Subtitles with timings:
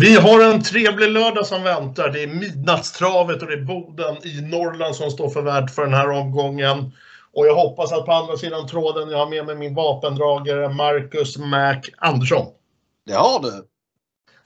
[0.00, 2.08] Vi har en trevlig lördag som väntar.
[2.08, 5.94] Det är midnattstravet och det är Boden i Norrland som står för värd för den
[5.94, 6.92] här omgången.
[7.32, 11.38] Och jag hoppas att på andra sidan tråden jag har med mig min vapendragare Marcus
[11.38, 12.46] Mac Andersson.
[13.06, 13.68] Det har du.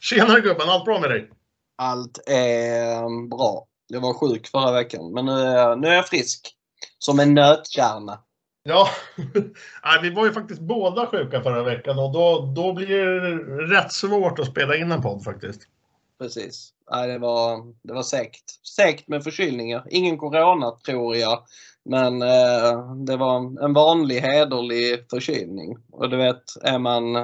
[0.01, 1.31] Tjenare gubben, allt bra med dig?
[1.79, 3.67] Allt är bra.
[3.89, 6.55] Jag var sjuk förra veckan men nu är jag, nu är jag frisk.
[6.99, 8.19] Som en nötkärna.
[8.65, 8.89] Ja,
[9.85, 13.37] Nej, vi var ju faktiskt båda sjuka förra veckan och då, då blir det
[13.77, 15.63] rätt svårt att spela in en podd faktiskt.
[16.19, 16.73] Precis.
[16.91, 18.45] Nej, det var, det var segt.
[18.77, 19.87] Segt med förkylningar.
[19.91, 21.45] Ingen corona tror jag.
[21.85, 25.79] Men eh, det var en vanlig hederlig förkylning.
[25.93, 27.17] Och du vet, är man,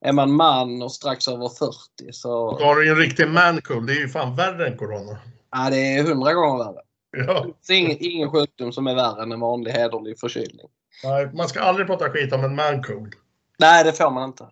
[0.00, 2.58] är man man och strax över 40 så...
[2.58, 3.86] Då har du en riktig mancool.
[3.86, 5.18] Det är ju fan värre än corona.
[5.50, 6.82] Ja, det är hundra gånger värre.
[7.10, 7.46] Ja.
[7.66, 10.66] Det är ingen, ingen sjukdom som är värre än en vanlig hederlig förkylning.
[11.04, 13.10] Nej, man ska aldrig prata skit om en mancool.
[13.58, 14.48] Nej, det får man inte.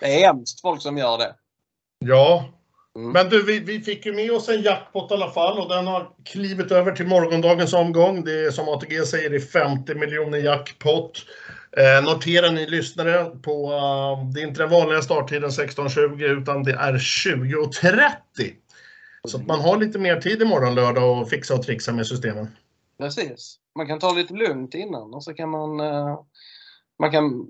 [0.00, 1.34] Det är hemskt folk som gör det.
[1.98, 2.58] Ja,
[2.98, 3.12] Mm.
[3.12, 5.86] men du, vi, vi fick ju med oss en jackpot i alla fall och den
[5.86, 8.24] har klivit över till morgondagens omgång.
[8.24, 11.26] Det är som ATG säger, det är 50 miljoner jackpot.
[11.76, 16.72] Eh, notera ni lyssnare på, uh, det är inte den vanliga starttiden 16.20 utan det
[16.72, 18.10] är 20.30.
[19.28, 22.48] Så att man har lite mer tid imorgon lördag och fixa och trixa med systemen.
[22.98, 23.56] Precis.
[23.78, 25.80] Man kan ta lite lugnt innan och så kan man...
[25.80, 26.20] eh,
[26.98, 27.46] Man kan...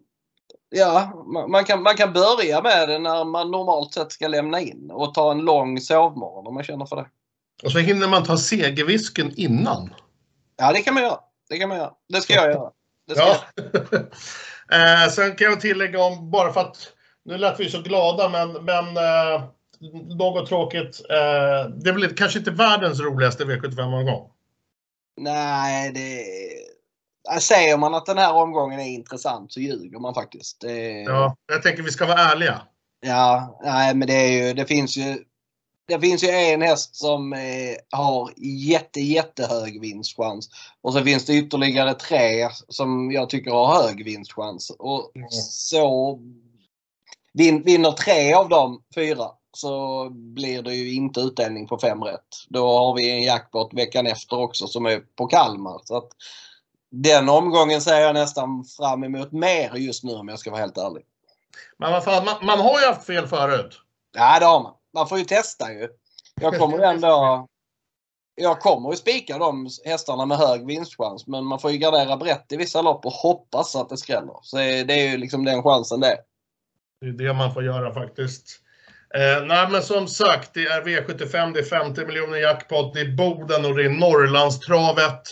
[0.70, 4.61] Ja, man, man kan, man kan börja med det när man normalt sett ska lämna
[4.61, 7.07] in och ta en lång sovmorgon om man känner för det.
[7.62, 9.95] Och så hinner man ta segervisken innan.
[10.57, 11.19] Ja, det kan man göra.
[11.48, 11.93] Det kan man göra.
[12.09, 12.70] Det ska jag göra.
[13.11, 13.37] Ska Ja.
[14.70, 15.05] jag.
[15.05, 16.77] eh, sen kan jag tillägga om, bara för att
[17.25, 19.42] nu lät vi så glada, men, men eh,
[20.17, 21.01] något tråkigt.
[21.11, 24.31] Eh, det väl kanske inte världens roligaste V75-omgång.
[25.19, 26.24] Nej, det...
[27.30, 30.61] Ja, Säger man att den här omgången är intressant så ljuger man faktiskt.
[30.61, 31.02] Det...
[31.02, 32.62] Ja, jag tänker vi ska vara ärliga.
[33.00, 35.24] Ja, nej men det är ju, det finns ju
[35.89, 38.30] det finns ju en häst som eh, har
[38.67, 40.51] jätte, jättehög vinstchans.
[40.80, 44.70] Och så finns det ytterligare tre som jag tycker har hög vinstchans.
[44.78, 45.28] Och Mm.
[45.51, 46.18] så
[47.33, 49.27] vin, vinner tre av de fyra
[49.57, 52.47] så blir det ju inte utdelning på fem rätt.
[52.48, 55.81] Då har vi en jackpot veckan efter också som är på Kalmar.
[55.85, 56.09] Så att
[56.91, 60.79] den omgången ser jag nästan fram emot mer just nu om jag ska vara helt
[60.79, 61.05] ärlig.
[61.77, 63.81] Men vad fan, man, man har ju haft fel förut.
[64.14, 64.75] Ja, det har man.
[64.95, 65.89] Man får ju testa ju.
[66.41, 67.47] Jag kommer ändå...
[68.41, 72.53] Jag kommer ju spika de hästarna med hög vinstchans men man får ju gardera brett
[72.53, 74.37] i vissa lopp och hoppas att det skräller.
[74.42, 76.19] Så det är ju liksom den chansen det är.
[77.01, 78.63] Det är det man får göra faktiskt.
[79.14, 83.17] Eh, nej men som sagt, det är V75, det är 50 miljoner jackpot, det är
[83.17, 85.23] Boden och det är Norrlandstravet.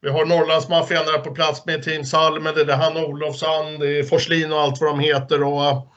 [0.00, 4.02] Vi har Norrlandsmaffian där på plats med Team Salmen, det är han Olofsson, det är
[4.02, 5.42] Forslin och allt vad de heter.
[5.42, 5.88] Och,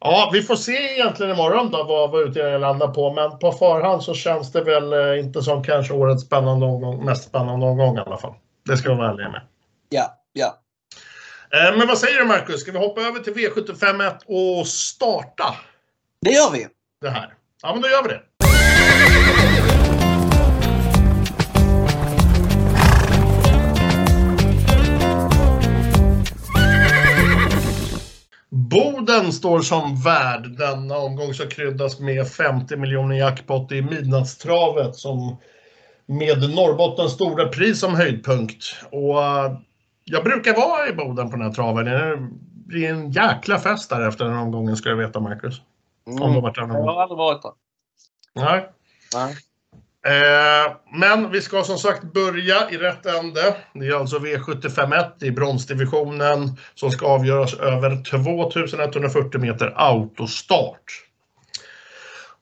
[0.00, 4.02] ja, vi får se egentligen imorgon då vad, vad utdelningen landar på, men på förhand
[4.02, 8.00] så känns det väl eh, inte som kanske årets spännande omgång, mest spännande omgång i
[8.00, 8.34] alla fall.
[8.66, 9.42] Det ska vi vara ärliga med.
[9.88, 10.60] Ja, ja.
[11.52, 15.54] Eh, men vad säger du Marcus, ska vi hoppa över till V75 och starta?
[16.24, 16.66] Det gör vi.
[17.00, 17.34] det här.
[17.62, 18.22] Ja, men då gör vi det.
[28.50, 35.36] Boden står som värd denna omgång som kryddas med 50 miljoner jackpot i midnattstravet som
[36.06, 38.64] med Norrbottens stora pris som höjdpunkt.
[38.90, 39.58] Och eh,
[40.04, 41.84] jag brukar vara i Boden på den här traven.
[41.84, 42.28] Det
[42.66, 45.60] blir en jäkla fest där efter den omgången ska jag veta Marcus.
[46.06, 46.42] Om du har Mm.
[46.42, 47.52] varit där någon Jag har aldrig varit där.
[48.34, 48.68] Nej.
[49.14, 49.36] Nej.
[50.06, 53.56] Eh, men vi ska som sagt börja i rätt ände.
[53.74, 61.04] Det är alltså V751 i bronsdivisionen som ska avgöras över 2140 meter autostart.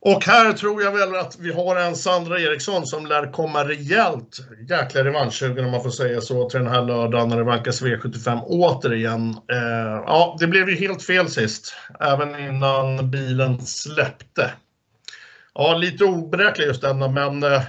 [0.04, 4.38] Och här tror jag väl att vi har en Sandra Eriksson som lär komma rejält
[4.68, 8.40] jäkla revanschsugen om man får säga så till den här lördagen när det vankas V75
[8.44, 9.31] återigen.
[9.31, 14.50] Eh, ja, det blev ju helt fel sist, även innan bilen släppte.
[15.54, 17.62] Ja, lite oberäknelig just denna, men eh,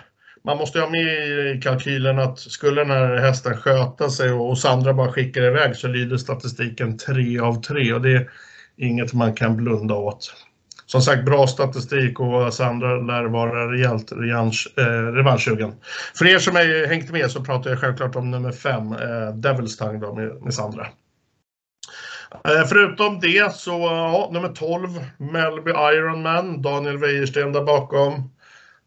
[0.44, 1.08] man måste ju ha med
[1.56, 5.76] i kalkylen att skulle den här hästen sköta sig och, och Sandra bara skickar iväg
[5.76, 8.30] så lyder statistiken 3 av 3 och det är
[8.78, 10.34] inget man kan blunda åt.
[10.94, 15.74] Som sagt, bra statistik och Sandra lär vara rejält revansch, eh, revanschsugen.
[16.18, 19.78] För er som är hängt med så pratar jag självklart om nummer 5, eh, Devil's
[19.78, 20.88] Tongue då, med, med Sandra.
[22.46, 28.30] Eh, Förutom det så, ja, nummer 12, Melby Ironman, Daniel Wäjersten där bakom.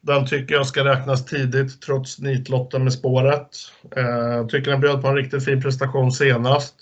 [0.01, 3.49] Den tycker jag ska räknas tidigt trots nitlotten med spåret.
[3.97, 6.75] Eh, tycker den bjöd på en riktigt fin prestation senast.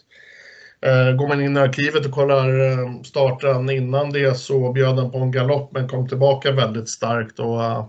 [0.84, 5.10] Eh, går man in i arkivet och kollar eh, starten innan det så bjöd han
[5.10, 7.38] på en galopp men kom tillbaka väldigt starkt.
[7.38, 7.86] Och, uh,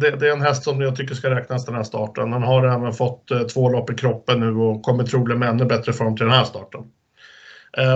[0.00, 2.32] det, det, är en häst som jag tycker ska räknas den här starten.
[2.32, 5.92] Han har även fått två lopp i kroppen nu och kommer troligen med ännu bättre
[5.92, 6.80] form till den här starten.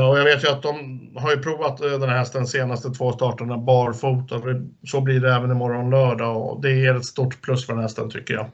[0.09, 3.59] Och jag vet ju att de har ju provat den här hästen senaste två starterna
[3.59, 4.41] barfota.
[4.87, 8.11] Så blir det även imorgon lördag och det är ett stort plus för den hästen
[8.11, 8.51] tycker jag.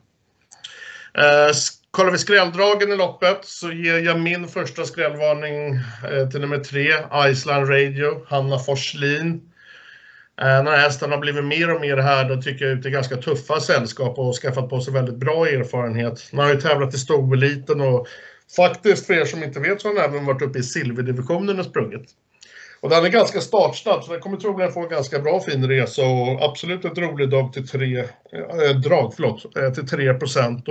[1.97, 5.75] Kollar vi skrälldragen i loppet så ger jag min första skrällvarning
[6.11, 6.93] eh, till nummer tre,
[7.31, 9.43] Island Radio, Hanna Forslin.
[10.41, 13.17] Eh, när hästen har blivit mer och mer här, då tycker jag ute i ganska
[13.17, 16.33] tuffa sällskap och skaffat på sig väldigt bra erfarenhet.
[16.33, 18.07] Man har ju tävlat i storbeliten och
[18.57, 21.65] faktiskt, för er som inte vet, så har han även varit uppe i silverdivisionen och
[21.65, 22.11] sprungit.
[22.81, 26.03] Och den är ganska startsnabb, så den kommer troligen få en ganska bra fin resa
[26.03, 30.69] och absolut ett roligt dag till tre, äh, drag, förlåt, till 3 procent.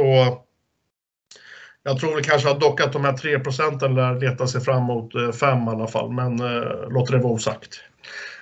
[1.87, 5.11] Jag tror väl kanske har dockat de här 3 procenten lär leta sig fram mot
[5.39, 7.81] 5 eh, i alla fall, men eh, låter det vara osagt.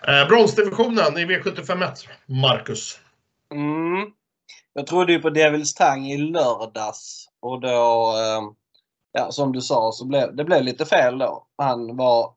[0.07, 2.99] Eh, bronsdivisionen i V751, Marcus.
[3.51, 4.11] Mm.
[4.73, 8.41] Jag trodde ju på Devils Tang i lördags och då, eh,
[9.11, 11.47] ja som du sa, så blev det blev lite fel då.
[11.57, 12.33] Han var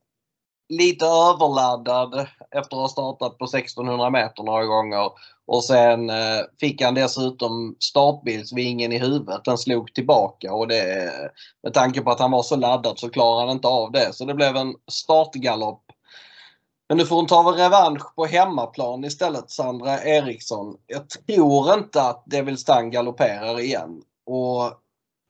[0.68, 5.10] lite överladdad efter att ha startat på 1600 meter några gånger.
[5.46, 9.44] Och sen eh, fick han dessutom startbilsvingen i huvudet.
[9.44, 11.10] Den slog tillbaka och det,
[11.62, 14.14] med tanke på att han var så laddad så klarade han inte av det.
[14.14, 15.82] Så det blev en startgalopp.
[16.88, 20.76] Men nu får hon ta revansch på hemmaplan istället, Sandra Eriksson.
[20.86, 24.02] Jag tror inte att Devil Stang galopperar igen.
[24.26, 24.72] Och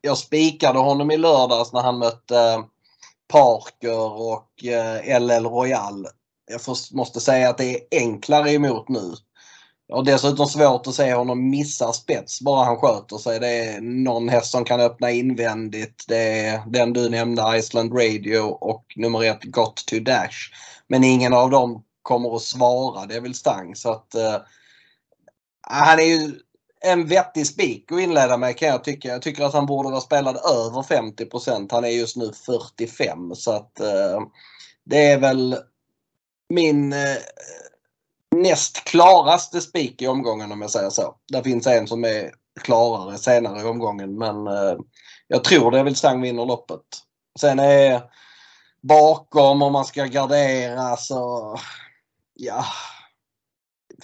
[0.01, 2.65] jag spikade honom i lördags när han mötte eh,
[3.29, 6.07] Parker och eh, LL Royal.
[6.51, 6.61] Jag
[6.93, 9.15] måste säga att det är enklare emot nu.
[9.89, 13.41] Jag har dessutom svårt att se honom missa spets bara han sköter sig.
[13.41, 16.05] Det är någon häst som kan öppna invändigt.
[16.09, 20.53] Det är den du nämnde, Iceland Radio och nummer ett Got to Dash.
[20.89, 23.07] Men ingen av dem kommer att svara.
[23.07, 23.77] Det är väl Stang.
[23.77, 24.37] Så att, eh,
[25.61, 26.33] han är ju
[26.81, 29.09] en vettig spik att inleda med kan jag tycka.
[29.09, 33.53] Jag tycker att han borde vara spelad över 50% Han är just nu 45 så
[33.53, 34.21] att eh,
[34.85, 35.57] det är väl
[36.49, 37.17] min eh,
[38.43, 41.15] näst klaraste spik i omgången om jag säger så.
[41.33, 42.31] Det finns en som är
[42.61, 44.77] klarare senare i omgången men eh,
[45.29, 46.81] jag tror det är väl Stang vinner loppet.
[47.41, 48.03] Sen är
[48.83, 51.57] bakom om man ska gardera så
[52.35, 52.65] ja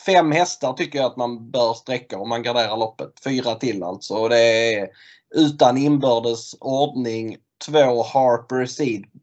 [0.07, 3.13] fem hästar tycker jag att man bör sträcka om man garderar loppet.
[3.25, 4.15] Fyra till alltså.
[4.15, 4.89] Och det är
[5.35, 7.37] utan inbördes ordning
[7.67, 8.67] två Harper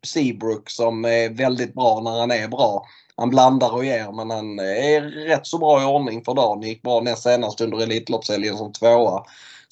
[0.06, 2.86] Seabrook som är väldigt bra när han är bra.
[3.20, 6.62] Han blandar och ger men han är rätt så bra i ordning för dagen.
[6.62, 9.24] gick bra näst senast under Elitloppshelgen som tvåa.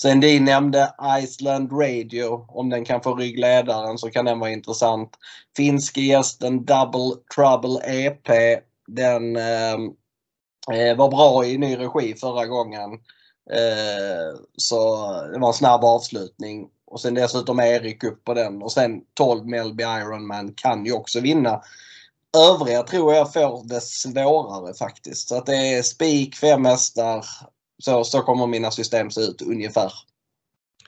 [0.01, 2.45] Sen din nämnde Iceland Radio.
[2.47, 5.09] Om den kan få ryggledaren så kan den vara intressant.
[5.57, 8.27] Finske gästen Double Trouble EP.
[8.87, 9.81] Den ehm,
[10.73, 12.91] eh, var bra i ny regi förra gången.
[13.53, 16.67] Eh, så det var en snabb avslutning.
[16.87, 21.19] Och sen dessutom Erik upp på den och sen 12 Melby Ironman kan ju också
[21.19, 21.61] vinna.
[22.37, 25.29] Övriga tror jag får det svårare faktiskt.
[25.29, 27.25] Så att det är spik, fem hästar.
[27.83, 29.91] Så, så kommer mina system se ut ungefär.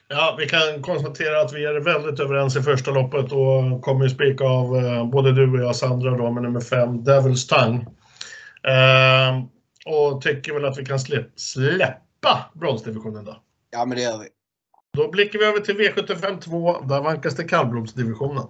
[0.08, 4.10] Ja, vi kan konstatera att vi är väldigt överens i första loppet och kommer ju
[4.10, 7.86] spika av eh, både du och jag Sandra då med nummer 5, Devil's Tongue.
[8.64, 9.44] Eh,
[9.86, 11.00] och tycker väl att vi kan
[11.36, 13.42] släppa bronsdivisionen då.
[13.72, 14.28] Ja, men det gör vi.
[14.98, 16.82] Då blickar vi över till V75 2.
[16.82, 18.48] Där vankas det kallblodsdivisionen.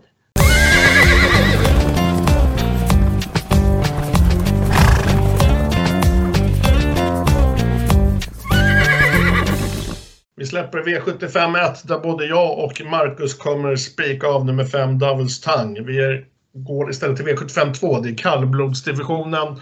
[10.40, 15.42] Vi släpper V75 1 där både jag och Marcus kommer spika av nummer 5 Doubles
[15.42, 15.86] Tang.
[15.86, 18.00] Vi är, går istället till V75 2.
[18.00, 19.62] Det är kallblodsdivisionen.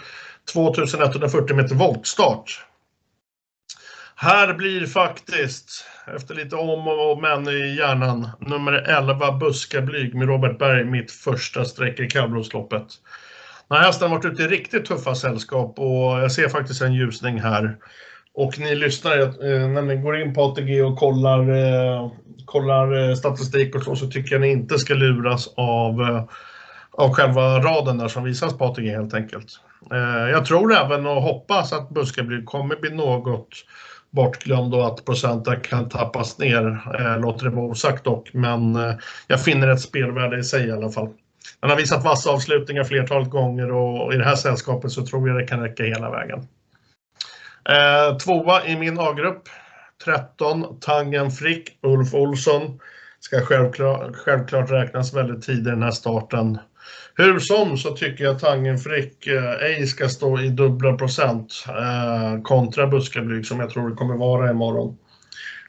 [0.53, 2.65] 2140 meter voltstart.
[4.15, 10.59] Här blir faktiskt, efter lite om och men i hjärnan, nummer 11 Buskablyg med Robert
[10.59, 12.87] Berg mitt första streck i kallblodsloppet.
[13.69, 16.93] Den här hästen har varit ute i riktigt tuffa sällskap och jag ser faktiskt en
[16.93, 17.77] ljusning här.
[18.37, 22.11] Och ni lyssnare, eh, när ni går in på ATG och kollar, eh,
[22.45, 26.23] kollar eh, statistik och så, så tycker jag ni inte ska luras av, eh,
[26.91, 29.47] av själva raden där som visas på ATG helt enkelt.
[29.91, 33.49] Eh, jag tror även och hoppas att Buskably kommer bli något
[34.11, 36.81] bortglömd och att procenten kan tappas ner.
[36.99, 38.77] Eh, låter det vara osagt dock, men
[39.27, 41.09] jag finner ett spelvärde i sig i alla fall.
[41.59, 45.37] Han har visat vassa avslutningar flertalet gånger och i det här sällskapet så tror jag
[45.37, 46.47] det kan räcka hela vägen.
[47.69, 49.43] Eh, tvåa i min A-grupp,
[50.05, 52.79] 13, Tangen Frick, Ulf Olsson.
[53.19, 56.57] ska självklart, självklart räknas väldigt tidigt i den här starten.
[57.15, 62.41] Hur som så tycker jag Tangen Frick eh, ej ska stå i dubbla procent eh,
[62.41, 64.97] kontra Buskablyg som jag tror det kommer vara imorgon.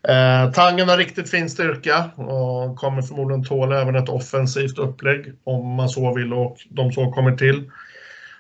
[0.09, 5.75] Eh, Tangen har riktigt fin styrka och kommer förmodligen tåla även ett offensivt upplägg om
[5.75, 7.71] man så vill och de så kommer till.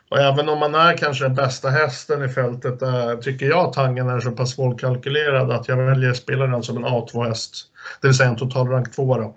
[0.08, 3.72] Och även om man är kanske den bästa hästen i fältet äh, tycker jag att
[3.72, 7.66] Tangen är så pass svårkalkylerad att jag väljer att spela den alltså som en A2-häst.
[8.00, 9.16] Det vill säga en total rank 2.
[9.16, 9.36] Då.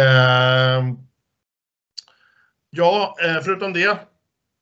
[0.00, 0.94] Ehm, eh,
[2.70, 3.98] ja, förutom det.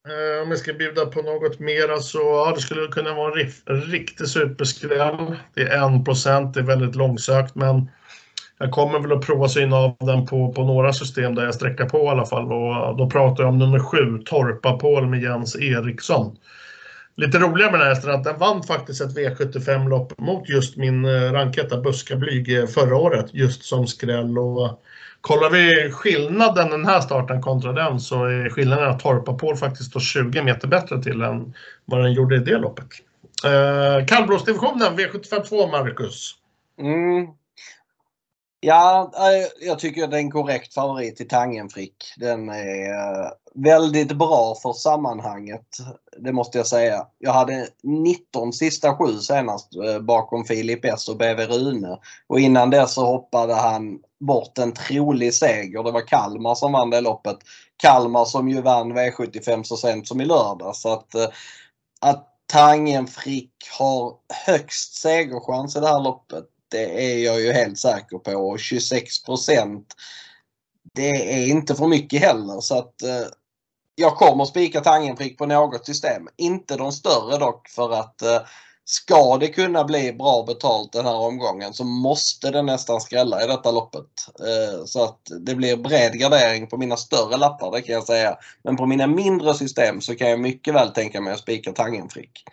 [0.08, 3.40] Eh, om jag ska bjuda på något mera så alltså, ja, det skulle kunna vara
[3.40, 5.36] en, en riktig superskräll.
[5.54, 7.90] Det är 1%, det är väldigt långsökt men
[8.62, 11.84] jag kommer väl att prova syn av den på, på några system där jag sträcker
[11.84, 12.52] på i alla fall.
[12.52, 16.36] Och eh, då pratar jag om nummer sju, Torpa-Paul med Jens Eriksson.
[17.16, 21.04] Lite roligare med den här hästen att den vann faktiskt ett V75-lopp mot just min
[21.04, 24.38] eh, ranketta Buska Blyg eh, förra året, just som skräll.
[24.38, 24.82] Och
[25.20, 30.00] kollar vi skillnaden den här starten kontra den så är skillnaden att Torpa-Paul faktiskt står
[30.00, 31.54] 20 meter bättre till än
[31.84, 32.86] vad den gjorde i det loppet.
[33.44, 36.34] Eh, Kallblåsdivisionen V75 2, Marcus.
[36.80, 37.26] Mm,
[38.64, 42.14] Ja, eh, jag tycker det är en korrekt favorit i Tangenfrick.
[42.16, 45.66] Den är eh, väldigt bra för sammanhanget.
[46.18, 47.06] Det måste jag säga.
[47.18, 51.98] Jag hade 19 sista sju senast eh, bakom Filip S och BV Rune.
[52.26, 55.82] Och innan det så hoppade han bort en trolig seger.
[55.82, 57.38] Det var Kalmar som vann det loppet.
[57.76, 60.76] Kalmar som ju vann V75 så sent som i lördag.
[60.76, 61.14] Så att,
[62.00, 64.14] att Tangenfrick har
[64.46, 68.32] högst segerchans i det här loppet det är jag ju helt säker på.
[68.32, 69.94] Och 26 procent
[70.94, 72.60] det är inte för mycket heller.
[72.60, 73.26] Så att eh,
[73.94, 76.28] jag kommer spika Tangenprick på något system.
[76.36, 78.40] Inte de större dock för att eh,
[78.84, 83.46] ska det kunna bli bra betalt den här omgången så måste det nästan skrälla i
[83.46, 84.08] detta loppet.
[84.40, 88.36] Eh, så att det blir bred gardering på mina större lappar, det kan jag säga.
[88.64, 92.44] Men på mina mindre system så kan jag mycket väl tänka mig att spika Tangenfrick.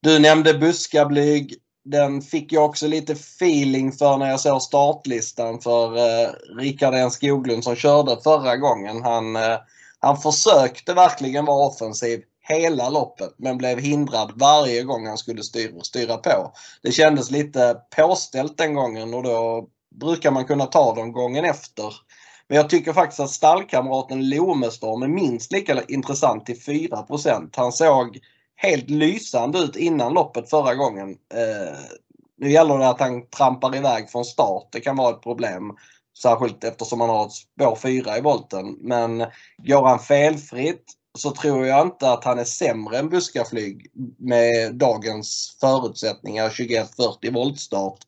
[0.00, 5.96] Du nämnde buskablyg den fick jag också lite feeling för när jag såg startlistan för
[5.96, 9.02] eh, Rickard N Skoglund som körde förra gången.
[9.02, 9.58] Han, eh,
[9.98, 15.80] han försökte verkligen vara offensiv hela loppet men blev hindrad varje gång han skulle styra,
[15.80, 16.52] styra på.
[16.82, 19.68] Det kändes lite påställt den gången och då
[20.00, 21.94] brukar man kunna ta dem gången efter.
[22.48, 28.18] Men jag tycker faktiskt att stallkamraten Lomestorm är minst lika intressant till 4% Han såg
[28.62, 31.10] helt lysande ut innan loppet förra gången.
[31.10, 31.78] Eh,
[32.38, 34.68] nu gäller det att han trampar iväg från start.
[34.72, 35.72] Det kan vara ett problem.
[36.22, 38.76] Särskilt eftersom han har ett spår 4 i volten.
[38.80, 39.18] Men
[39.58, 40.84] går han felfritt
[41.18, 43.86] så tror jag inte att han är sämre än Buskaflyg
[44.18, 47.98] med dagens förutsättningar 21-40 voltstart.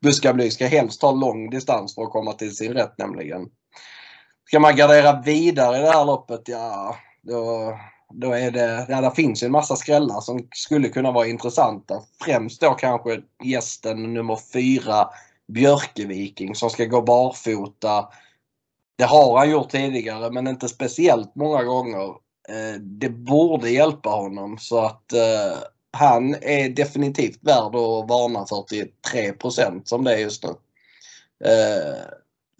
[0.00, 3.48] Buskaflyg ska helst ha lång distans för att komma till sin rätt nämligen.
[4.46, 6.42] Ska man gardera vidare i det här loppet?
[6.44, 7.72] Ja, då
[8.12, 12.02] då är det, ja, det finns en massa skrällar som skulle kunna vara intressanta.
[12.24, 15.08] Främst då kanske gästen nummer fyra
[15.48, 18.08] Björkeviking som ska gå barfota.
[18.98, 22.08] Det har han gjort tidigare men inte speciellt många gånger.
[22.48, 25.58] Eh, det borde hjälpa honom så att eh,
[25.92, 29.32] han är definitivt värd att varna för till 3
[29.84, 30.50] som det är just nu.
[31.50, 31.94] Eh,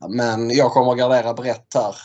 [0.09, 1.97] men jag kommer att gardera brett här.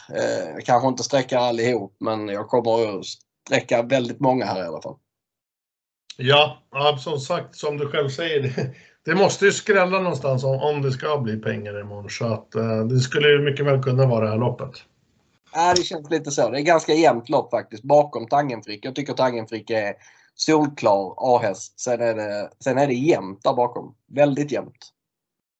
[0.55, 3.05] Jag kanske inte sträcka allihop men jag kommer att
[3.51, 4.95] sträcka väldigt många här i alla fall.
[6.17, 8.73] Ja, ja som sagt, som du själv säger, det,
[9.05, 12.09] det måste ju skrälla någonstans om, om det ska bli pengar imorgon.
[12.09, 14.83] Så att eh, det skulle ju mycket väl kunna vara det här loppet.
[15.53, 16.49] Ja, det känns lite så.
[16.49, 18.85] Det är ganska jämnt lopp faktiskt bakom Tangenfrick.
[18.85, 19.93] Jag tycker Tangenfrick är
[20.35, 21.79] solklar A-häst.
[21.79, 23.95] Sen är, det, sen är det jämnt där bakom.
[24.07, 24.91] Väldigt jämnt.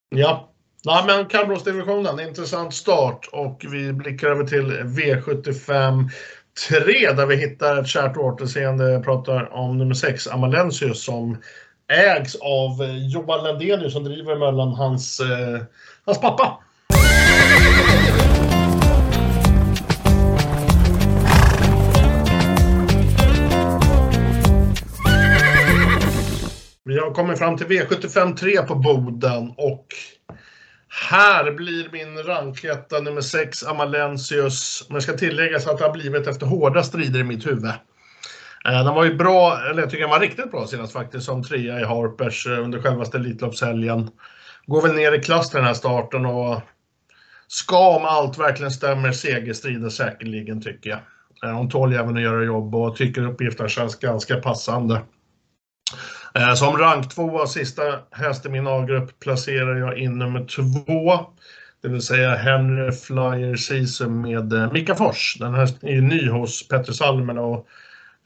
[0.10, 0.51] Ja,
[0.86, 6.10] Nej, men kallblåsdivisionen, intressant start och vi blickar över till V75
[6.70, 8.91] 3 där vi hittar ett kärt återseende.
[8.91, 11.38] Jag pratar om nummer 6, Amalensius, som
[11.91, 15.62] ägs av eh, Johan Lendenius som driver mellan hans, eh,
[16.05, 16.58] hans pappa.
[26.84, 29.86] Vi har kommit fram till V75 3 på Boden och
[30.91, 34.86] här blir min ranketta nummer 6 Amalensius.
[34.88, 37.71] Men jag ska tillägga så att det har blivit efter hårda strider i mitt huvud.
[38.65, 41.43] Eh, den var ju bra, eller jag tycker den var riktigt bra senast faktiskt, som
[41.43, 44.10] trea i Harpers eh, under självaste Elitloppshelgen.
[44.65, 46.62] Går väl ner i klass till den här starten och
[47.48, 51.00] ska om allt verkligen stämmer segerstrida säkerligen tycker jag.
[51.43, 55.01] Eh, hon tål även att göra jobb och tycker uppgiften känns ganska passande.
[56.34, 61.26] Eh, som rank tvåa, sista häst i min A-grupp, placerar jag in nummer två.
[61.82, 65.38] Det vill säga Henry Flyer Season med eh, Mika Fors.
[65.40, 67.68] Den här är ju ny hos Petter Salmen och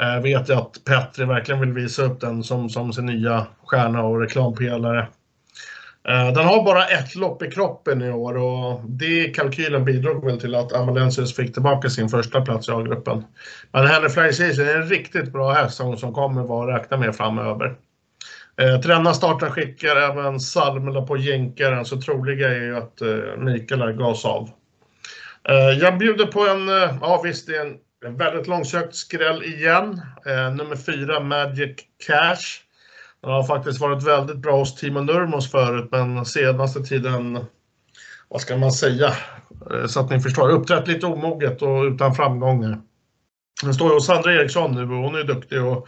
[0.01, 4.03] eh, vet jag att Petri verkligen vill visa upp den som, som sin nya stjärna
[4.03, 5.07] och reklampelare.
[6.07, 10.55] Den har bara ett lopp i kroppen i år och det kalkylen bidrog väl till
[10.55, 13.23] att Amalensius fick tillbaka sin första plats i A-gruppen.
[13.71, 17.15] Men Henry Flyer Season är en riktigt bra häst som kommer vara att räkna med
[17.15, 17.75] framöver.
[18.61, 18.91] Eh, till
[19.49, 24.49] skickar även Salmela på jänkaren, så troliga är ju att eh, Mikael gas av.
[25.49, 29.43] Eh, jag bjuder på en, eh, ja visst det är en, en väldigt långsökt skräll
[29.43, 30.01] igen.
[30.25, 32.61] Eh, nummer fyra, Magic Cash.
[33.21, 37.45] Den har faktiskt varit väldigt bra hos Timo Nurmos förut, men senaste tiden,
[38.29, 39.13] vad ska man säga,
[39.71, 42.81] eh, så att ni förstår, uppträtt lite omoget och utan framgångar.
[43.63, 45.87] Den står ju hos Sandra Eriksson nu och hon är duktig och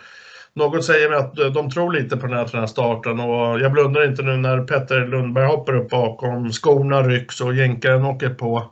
[0.58, 3.60] något säger mig att eh, de tror lite på den här, den här starten och
[3.60, 8.30] jag blundar inte nu när Petter Lundberg hoppar upp bakom, skorna rycks och jänkaren åker
[8.30, 8.72] på.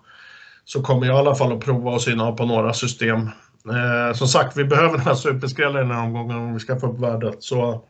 [0.65, 3.30] Så kommer jag i alla fall att prova och syna på några system.
[3.70, 6.80] Eh, som sagt, vi behöver den här superskrällen i den här omgången om vi ska
[6.80, 7.44] få upp värdet.
[7.44, 7.86] Så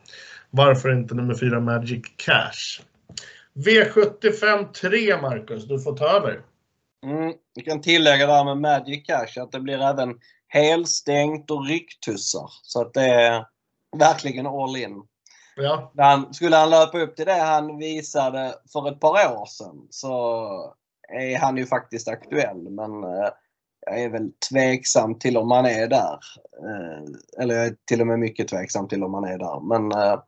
[0.50, 2.82] varför inte nummer fyra Magic Cash?
[3.54, 6.40] V75 3, Marcus, du får ta över.
[7.04, 10.14] Mm, jag kan tillägga där med Magic Cash att det blir även
[10.48, 12.48] helstängt och rycktussar.
[12.62, 13.44] Så att det är
[13.96, 15.02] verkligen all in.
[15.56, 15.92] Ja.
[15.96, 20.74] Han, skulle han löpa upp till det han visade för ett par år sedan så
[21.08, 22.70] är han ju faktiskt aktuell.
[22.70, 23.28] Men eh,
[23.86, 26.18] jag är väl tveksam till om han är där.
[26.62, 29.60] Eh, eller jag är till och med mycket tveksam till om han är där.
[29.60, 30.20] Men eh,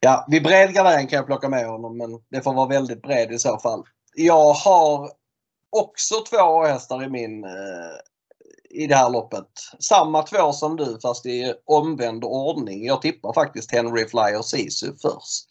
[0.00, 3.38] ja, vid bred kan jag plocka med honom men det får vara väldigt bred i
[3.38, 3.84] så fall.
[4.14, 5.10] Jag har
[5.70, 7.44] också två hästar i min
[8.70, 9.46] i det här loppet.
[9.78, 12.84] Samma två som du fast i omvänd ordning.
[12.84, 15.46] Jag tippar faktiskt Henry Flyer Sisu först.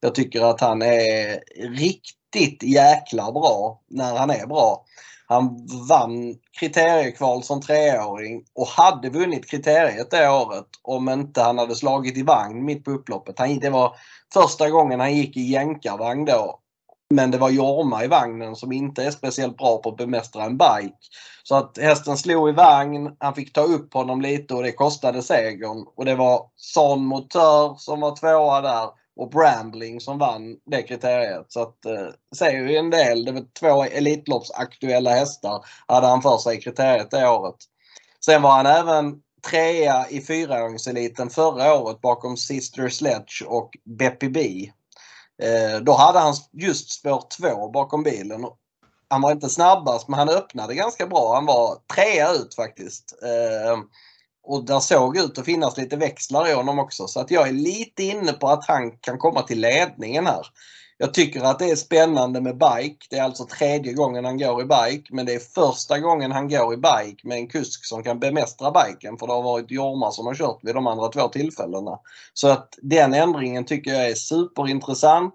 [0.00, 4.84] Jag tycker att han är riktigt jäkla bra när han är bra.
[5.28, 11.74] Han vann kriteriekval som treåring och hade vunnit kriteriet det året om inte han hade
[11.74, 13.38] slagit i vagn mitt på upploppet.
[13.38, 13.96] Han, det var
[14.32, 16.60] första gången han gick i jänkarvagn då
[17.10, 20.58] men det var Jorma i vagnen som inte är speciellt bra på att bemästra en
[20.58, 20.96] bike.
[21.42, 25.22] Så att hästen slog i vagn, han fick ta upp honom lite och det kostade
[25.22, 25.86] segern.
[25.96, 31.46] Och det var Son Motör som var tvåa där och Brambling som vann det kriteriet.
[31.48, 33.24] Så att eh, säger ju en del.
[33.24, 37.56] Det var två Elitloppsaktuella hästar hade han för sig i kriteriet det året.
[38.24, 39.14] Sen var han även
[39.50, 44.70] trea i fyraåringseliten förra året bakom Sister Sledge och Beppy B.
[45.42, 48.46] Eh, då hade han just spår 2 bakom bilen.
[49.08, 51.34] Han var inte snabbast men han öppnade ganska bra.
[51.34, 53.18] Han var trea ut faktiskt.
[53.22, 53.78] Eh,
[54.42, 57.06] och där såg ut att finnas lite växlar i honom också.
[57.06, 60.46] Så att jag är lite inne på att han kan komma till ledningen här.
[60.98, 63.06] Jag tycker att det är spännande med bike.
[63.10, 66.48] Det är alltså tredje gången han går i bike men det är första gången han
[66.48, 70.10] går i bike med en kusk som kan bemästra biken för det har varit Jorma
[70.10, 71.98] som har kört vid de andra två tillfällena.
[72.34, 75.34] Så att den ändringen tycker jag är superintressant.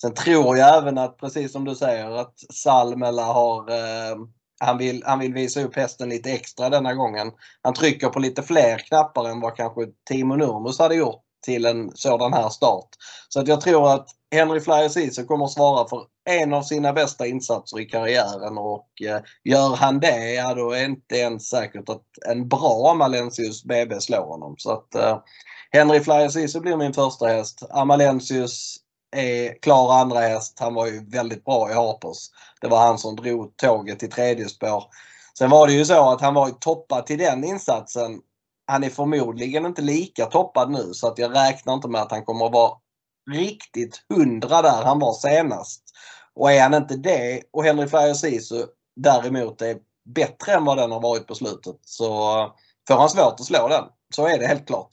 [0.00, 4.16] Sen tror jag även att, precis som du säger, att Salmela har eh,
[4.64, 7.32] han vill, han vill visa upp hästen lite extra denna gången.
[7.62, 11.90] Han trycker på lite fler knappar än vad kanske Timo Nurmos hade gjort till en
[11.94, 12.88] sådan här start.
[13.28, 16.92] Så att jag tror att Henry Flyer Ceesay kommer att svara för en av sina
[16.92, 21.48] bästa insatser i karriären och eh, gör han det, ja då är det inte ens
[21.48, 24.54] säkert att en bra Amalensius BB slår honom.
[24.58, 25.18] Så att eh,
[25.70, 27.62] Henry Flyer Ceesay blir min första häst.
[27.70, 28.76] Amalensius
[29.16, 30.56] är klar andra häst.
[30.60, 32.18] Han var ju väldigt bra i Harpers.
[32.60, 34.84] Det var han som drog tåget till tredje spår.
[35.38, 38.20] Sen var det ju så att han var toppad till den insatsen
[38.66, 42.24] han är förmodligen inte lika toppad nu så att jag räknar inte med att han
[42.24, 42.78] kommer att vara
[43.30, 45.82] riktigt hundra där han var senast.
[46.34, 50.92] Och är han inte det och Henry Flyer Sisu däremot är bättre än vad den
[50.92, 52.06] har varit på slutet så
[52.88, 53.84] får han svårt att slå den.
[54.14, 54.90] Så är det helt klart.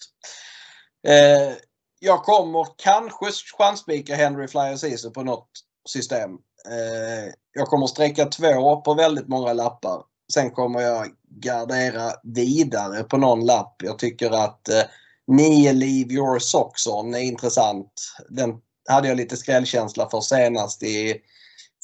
[1.07, 1.55] Eh,
[1.99, 3.25] jag kommer kanske
[3.57, 5.49] chansspika Henry Flyer Sisu på något
[5.89, 6.31] system.
[6.67, 10.03] Eh, jag kommer sträcka två på väldigt många lappar.
[10.33, 13.75] Sen kommer jag gardera vidare på någon lapp.
[13.83, 14.81] Jag tycker att eh,
[15.27, 17.91] 9 Leave Your Socks On är intressant.
[18.29, 18.53] Den
[18.89, 21.15] hade jag lite skrällkänsla för senast i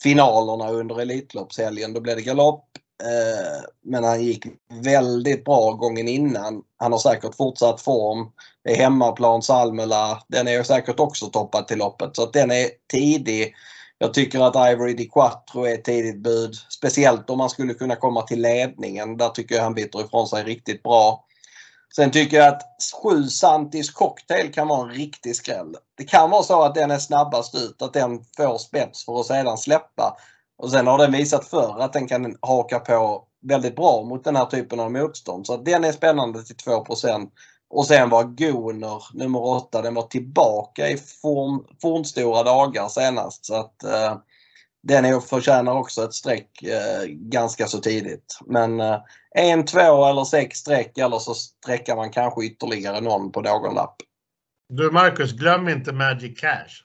[0.04, 1.94] finalerna under Elitloppshelgen.
[1.94, 2.66] Då blev det galopp.
[3.04, 4.46] Eh, men han gick
[4.84, 6.62] väldigt bra gången innan.
[6.78, 8.32] Han har säkert fortsatt form.
[8.64, 10.24] Det är hemmaplan Salmela.
[10.28, 12.16] Den är säkert också toppad till loppet.
[12.16, 13.56] Så att den är tidig.
[13.98, 16.56] Jag tycker att Ivory Di Quattro är ett tidigt bud.
[16.70, 19.18] Speciellt om man skulle kunna komma till ledningen.
[19.18, 21.26] Där tycker jag han biter ifrån sig riktigt bra.
[21.96, 22.62] Sen tycker jag att
[23.04, 25.76] 7 Santis Cocktail kan vara en riktig skräll.
[25.98, 29.26] Det kan vara så att den är snabbast ut, att den får spets för att
[29.26, 30.18] sedan släppa.
[30.58, 34.36] Och sen har den visat förr att den kan haka på väldigt bra mot den
[34.36, 35.48] här typen av motstånd.
[35.48, 36.86] Så att den är spännande till 2
[37.76, 43.46] och sen var Goner nummer 8, den var tillbaka i form, fornstora dagar senast.
[43.46, 44.18] Så att eh,
[44.84, 48.40] den är, förtjänar också ett streck eh, ganska så tidigt.
[48.46, 48.98] Men eh,
[49.36, 53.96] en, två eller sex streck eller så sträckar man kanske ytterligare någon på någon lapp.
[54.70, 56.84] Du Marcus, glöm inte Magic Cash.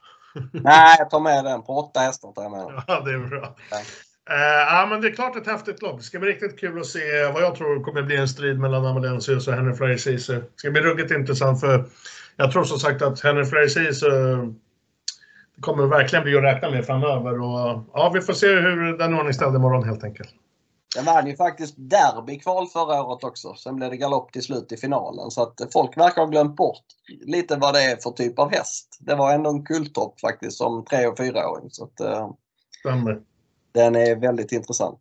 [0.52, 2.32] Nej, jag tar med den på åtta hästar.
[2.32, 2.84] Tar jag med.
[2.86, 3.56] Ja, det är bra.
[3.70, 3.80] Ja.
[4.30, 5.98] Uh, ja, men det är klart ett häftigt lopp.
[5.98, 8.86] Det ska bli riktigt kul att se vad jag tror kommer bli en strid mellan
[8.86, 10.36] Amalensius och Henry Flyer Ceesay.
[10.36, 11.84] Det ska bli ruggigt intressant för
[12.36, 14.10] jag tror som sagt att Henry Flyer Ceesay
[15.60, 17.40] kommer verkligen bli att räkna med framöver.
[17.40, 20.30] Och, ja, vi får se hur den ordningställd imorgon helt enkelt.
[20.96, 23.54] Den vann ju faktiskt derbykval förra året också.
[23.54, 25.30] Sen blev det galopp till slut i finalen.
[25.30, 26.84] Så att folk verkar ha glömt bort
[27.20, 28.98] lite vad det är för typ av häst.
[29.00, 31.70] Det var ändå en kulttopp faktiskt som tre och fyraåring.
[31.70, 32.30] Så att, eh,
[32.80, 33.20] Stämmer.
[33.72, 35.00] Den är väldigt intressant.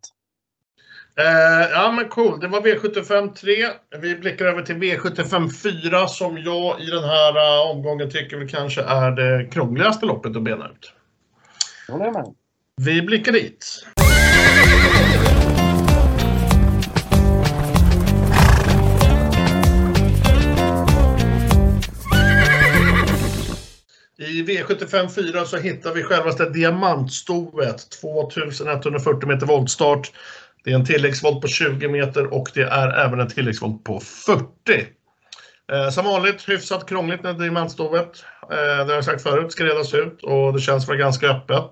[1.19, 3.67] Eh, ja men cool, det var V75 3.
[4.01, 8.47] Vi blickar över till V75 4 som jag i den här uh, omgången tycker vi
[8.47, 10.93] kanske är det krångligaste loppet att bena ut.
[12.77, 13.85] Vi blickar dit.
[24.19, 27.89] I V75 4 så hittar vi självaste diamantstoet.
[28.01, 30.11] 2140 meter voltstart.
[30.63, 34.45] Det är en tilläggsvolt på 20 meter och det är även en tilläggsvolt på 40.
[35.71, 38.23] Eh, som vanligt hyfsat krångligt med diamantstovet.
[38.51, 41.71] Eh, det har jag sagt förut, ska redas ut och det känns väl ganska öppet.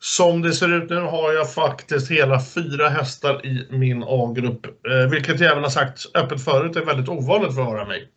[0.00, 5.10] Som det ser ut nu har jag faktiskt hela fyra hästar i min A-grupp, eh,
[5.10, 8.08] vilket jag även har sagt öppet förut är väldigt ovanligt för att vara mig.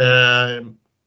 [0.00, 0.66] Eh,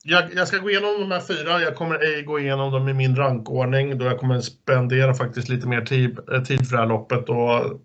[0.09, 1.61] jag, jag, ska gå igenom de här fyra.
[1.61, 5.67] Jag kommer ej gå igenom dem i min rankordning då jag kommer spendera faktiskt lite
[5.67, 7.29] mer tid, eh, tid för det här loppet.
[7.29, 7.81] Och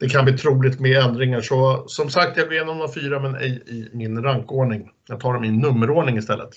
[0.00, 1.40] det kan bli troligt med ändringar.
[1.40, 4.90] Så som sagt, jag går igenom de fyra men ej i min rankordning.
[5.08, 6.50] Jag tar dem i nummerordning istället.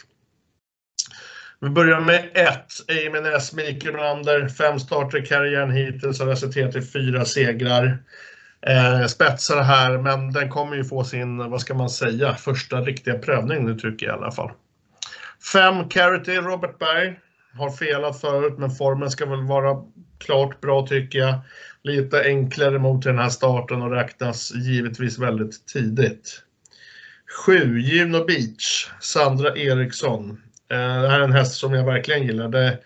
[1.60, 2.50] Vi börjar med 1.
[2.90, 3.54] Amin S.
[3.54, 4.48] Mikael Melander.
[4.48, 7.98] Fem starter i karriären hittills har resulterat i fyra segrar.
[8.68, 13.18] Eh, spetsar här, men den kommer ju få sin, vad ska man säga, första riktiga
[13.18, 14.52] prövning nu tycker jag i alla fall.
[15.52, 17.20] Fem Carity, Robert Berg.
[17.54, 19.84] Har felat förut, men formen ska väl vara
[20.18, 21.36] klart bra tycker jag.
[21.84, 26.42] Lite enklare mot den här starten och räknas givetvis väldigt tidigt.
[27.46, 27.80] 7.
[27.80, 30.42] Juno Beach, Sandra Eriksson.
[30.72, 32.50] Eh, det här är en häst som jag verkligen gillar.
[32.50, 32.80] Det,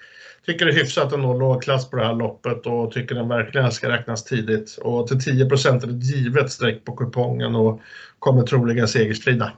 [0.45, 3.71] tycker det är hyfsat ändå låg klass på det här loppet och tycker den verkligen
[3.71, 4.77] ska räknas tidigt.
[4.81, 7.81] Och till 10% är det ett givet streck på kupongen och
[8.19, 9.51] kommer troligen segerstrida.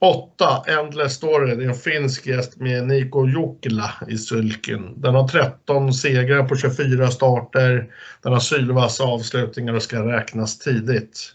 [0.00, 0.64] 8.
[0.66, 1.54] Endless Story.
[1.54, 5.00] Det är en finsk gäst med Niko Jokila i sulken.
[5.00, 7.94] Den har 13 segrar på 24 starter.
[8.22, 11.34] Den har sylvassa avslutningar och ska räknas tidigt.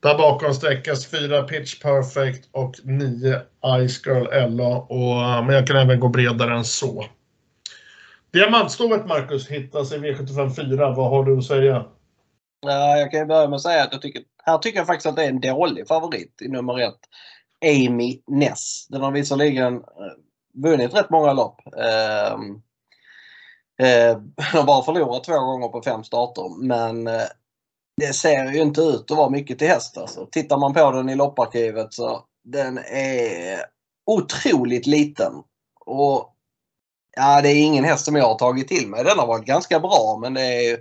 [0.00, 3.40] Där bakom sträckas 4 Pitch Perfect och 9
[3.88, 4.76] Ice Girl Ella.
[4.76, 7.04] Och, men jag kan även gå bredare än så.
[8.32, 10.90] Diamantstovet Marcus hittas i V75 4.
[10.90, 11.84] Vad har du att säga?
[12.60, 15.16] Ja, jag kan börja med att säga att jag tycker, här tycker jag faktiskt att
[15.16, 16.98] det är en dålig favorit i nummer ett.
[17.64, 18.86] Amy Ness.
[18.88, 19.82] Den har visserligen eh,
[20.54, 21.60] vunnit rätt många lopp.
[21.66, 22.62] Ehm,
[23.80, 27.26] eh, eh, har bara förlorat två gånger på fem starter men eh,
[27.96, 30.26] det ser ju inte ut att vara mycket till häst alltså.
[30.26, 33.60] Tittar man på den i lopparkivet så den är
[34.06, 35.32] otroligt liten.
[35.86, 36.34] Och
[37.16, 39.04] ja, det är ingen häst som jag har tagit till mig.
[39.04, 40.78] Den har varit ganska bra men det är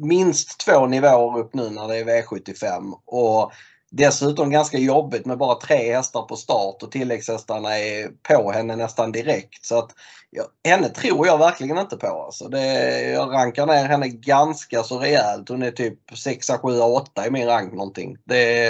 [0.00, 2.92] minst två nivåer upp nu när det är V75.
[3.04, 3.52] Och
[3.92, 9.12] Dessutom ganska jobbigt med bara tre hästar på start och tilläggshästarna är på henne nästan
[9.12, 9.66] direkt.
[9.66, 9.90] Så att,
[10.30, 12.06] ja, henne tror jag verkligen inte på.
[12.06, 15.48] Alltså det, jag rankar ner henne ganska så rejält.
[15.48, 18.16] Hon är typ 6, 7, 8 i min rank någonting.
[18.24, 18.62] Det,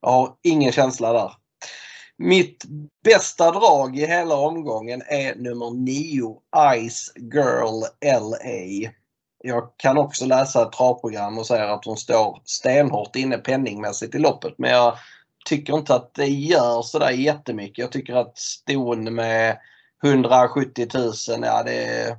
[0.00, 1.32] jag har ingen känsla där.
[2.18, 2.64] Mitt
[3.04, 6.36] bästa drag i hela omgången är nummer 9
[6.88, 8.90] Ice Girl LA.
[9.42, 14.18] Jag kan också läsa ett travprogram och säga att hon står stenhårt inne penningmässigt i
[14.18, 14.98] loppet men jag
[15.44, 17.78] tycker inte att det gör sådär jättemycket.
[17.78, 19.58] Jag tycker att ston med
[20.04, 22.16] 170 000, ja det,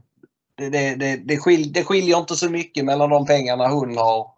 [0.55, 4.31] det, det, det, det, skil, det skiljer inte så mycket mellan de pengarna hon har,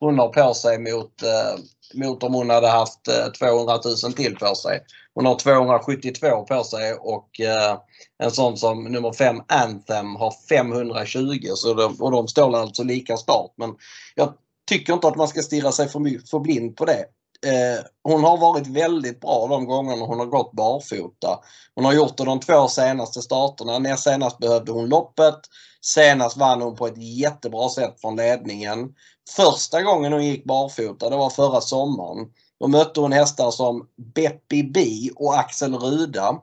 [0.00, 1.60] hon har på sig mot, eh,
[1.94, 4.80] mot om hon hade haft eh, 200 000 till på sig.
[5.14, 7.78] Hon har 272 på sig och eh,
[8.18, 13.16] en sån som nummer 5 Anthem har 520 så de, och de står alltså lika
[13.16, 13.52] start.
[13.56, 13.74] Men
[14.14, 14.32] jag
[14.68, 17.04] tycker inte att man ska stirra sig för, för blind på det.
[17.46, 21.38] Eh, hon har varit väldigt bra de gångerna hon har gått barfota.
[21.74, 23.78] Hon har gjort det de två senaste starterna.
[23.78, 25.40] När senast behövde hon loppet.
[25.80, 28.94] Senast vann hon på ett jättebra sätt från ledningen.
[29.36, 32.26] Första gången hon gick barfota, det var förra sommaren.
[32.60, 36.40] Då mötte hon hästar som Beppi Bi och Axel Ruda.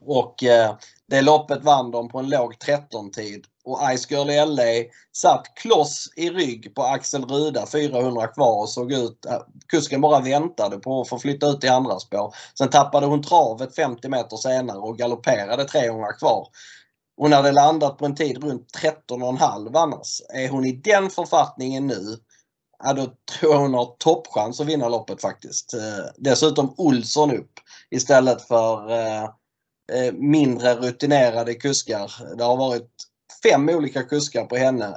[0.00, 0.74] Och eh,
[1.08, 3.44] det loppet vann de på en låg 13-tid.
[3.64, 8.92] Och Ice Girl LA satt kloss i rygg på Axel Ruda 400 kvar och såg
[8.92, 9.26] ut...
[9.26, 12.34] Eh, kusken bara väntade på att få flytta ut i andra spår.
[12.58, 16.48] Sen tappade hon travet 50 meter senare och galopperade 300 kvar.
[17.16, 20.22] Hon hade landat på en tid runt 13,5 annars.
[20.34, 22.16] Är hon i den författningen nu,
[22.84, 23.06] ja, då
[23.38, 25.74] tror jag hon har toppchans att vinna loppet faktiskt.
[25.74, 27.52] Eh, dessutom Olsson upp
[27.90, 29.24] istället för eh,
[29.92, 32.36] eh, mindre rutinerade kuskar.
[32.36, 32.90] Det har varit
[33.42, 34.96] fem olika kuskar på henne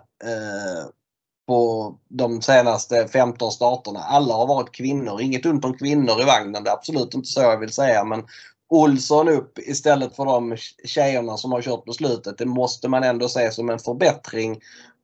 [1.47, 3.99] på de senaste 15 starterna.
[3.99, 5.21] Alla har varit kvinnor.
[5.21, 6.63] Inget ont om kvinnor i vagnen.
[6.63, 8.03] Det är absolut inte så jag vill säga.
[8.03, 8.23] Men
[8.69, 12.37] Olsson upp istället för de tjejerna som har kört på slutet.
[12.37, 14.59] Det måste man ändå se som en förbättring.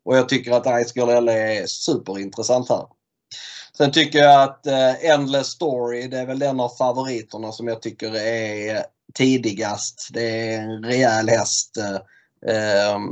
[0.08, 2.86] Och jag tycker att Ice Girl är superintressant här.
[3.78, 7.82] Sen tycker jag att eh, Endless Story, det är väl den av favoriterna som jag
[7.82, 10.10] tycker är tidigast.
[10.14, 11.78] Det är en rejäl häst.
[11.78, 13.12] Eh, ehm,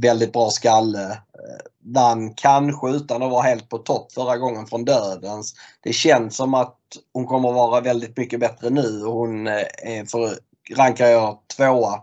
[0.00, 1.10] väldigt bra skalle.
[1.12, 5.54] Eh, vann kanske utan att vara helt på topp förra gången från dödens.
[5.82, 6.78] Det känns som att
[7.12, 9.02] hon kommer vara väldigt mycket bättre nu.
[9.02, 10.38] Hon eh, är för,
[10.76, 12.00] rankar jag tvåa.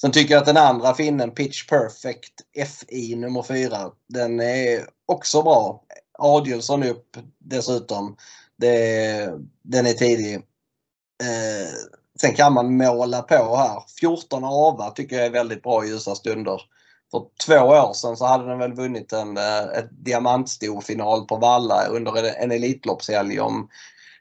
[0.00, 2.32] Sen tycker jag att den andra finnen, Pitch Perfect
[2.66, 5.82] FI nummer 4, den är också bra.
[6.18, 8.16] Adielsson upp dessutom.
[8.56, 9.30] Det,
[9.62, 10.34] den är tidig.
[10.34, 11.74] Eh,
[12.20, 13.82] Sen kan man måla på här.
[14.00, 16.60] 14 Ava tycker jag är väldigt bra i ljusa stunder.
[17.10, 19.38] För två år sedan så hade den väl vunnit en
[19.90, 23.68] diamantstor ett på Valla under en Elitloppshelg om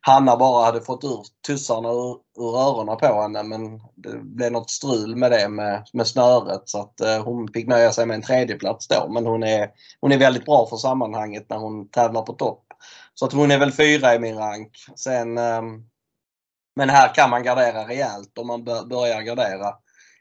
[0.01, 4.69] Hanna bara hade fått ur tussarna ur, ur öronen på henne men det blev något
[4.69, 8.21] strul med det med, med snöret så att eh, hon fick nöja sig med en
[8.21, 9.09] tredjeplats då.
[9.09, 9.69] Men hon är,
[10.01, 12.63] hon är väldigt bra för sammanhanget när hon tävlar på topp.
[13.13, 14.71] Så att hon är väl fyra i min rank.
[14.95, 15.61] Sen eh,
[16.77, 19.73] men här kan man gardera rejält om man börjar gardera.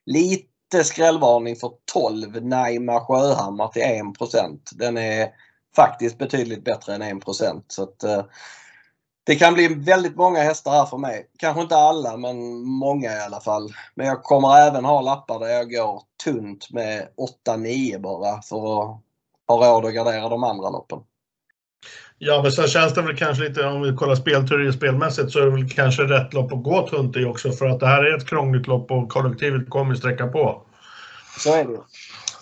[0.06, 4.02] Lite skrällvarning för 12 Naima Sjöhammar till 1
[4.72, 5.28] Den är
[5.76, 7.24] faktiskt betydligt bättre än 1
[7.68, 8.24] så att, eh,
[9.26, 11.26] det kan bli väldigt många hästar här för mig.
[11.38, 13.68] Kanske inte alla men många i alla fall.
[13.94, 17.08] Men jag kommer även ha lappar där jag går tunt med
[17.46, 19.00] 8-9 bara för att
[19.48, 20.98] ha råd att gardera de andra loppen.
[22.18, 25.44] Ja, men sen känns det väl kanske lite, om vi kollar spelteori spelmässigt, så är
[25.44, 28.16] det väl kanske rätt lopp att gå tunt i också för att det här är
[28.16, 30.62] ett krångligt lopp och kollektivet kommer sträcka på.
[31.38, 31.78] Så är det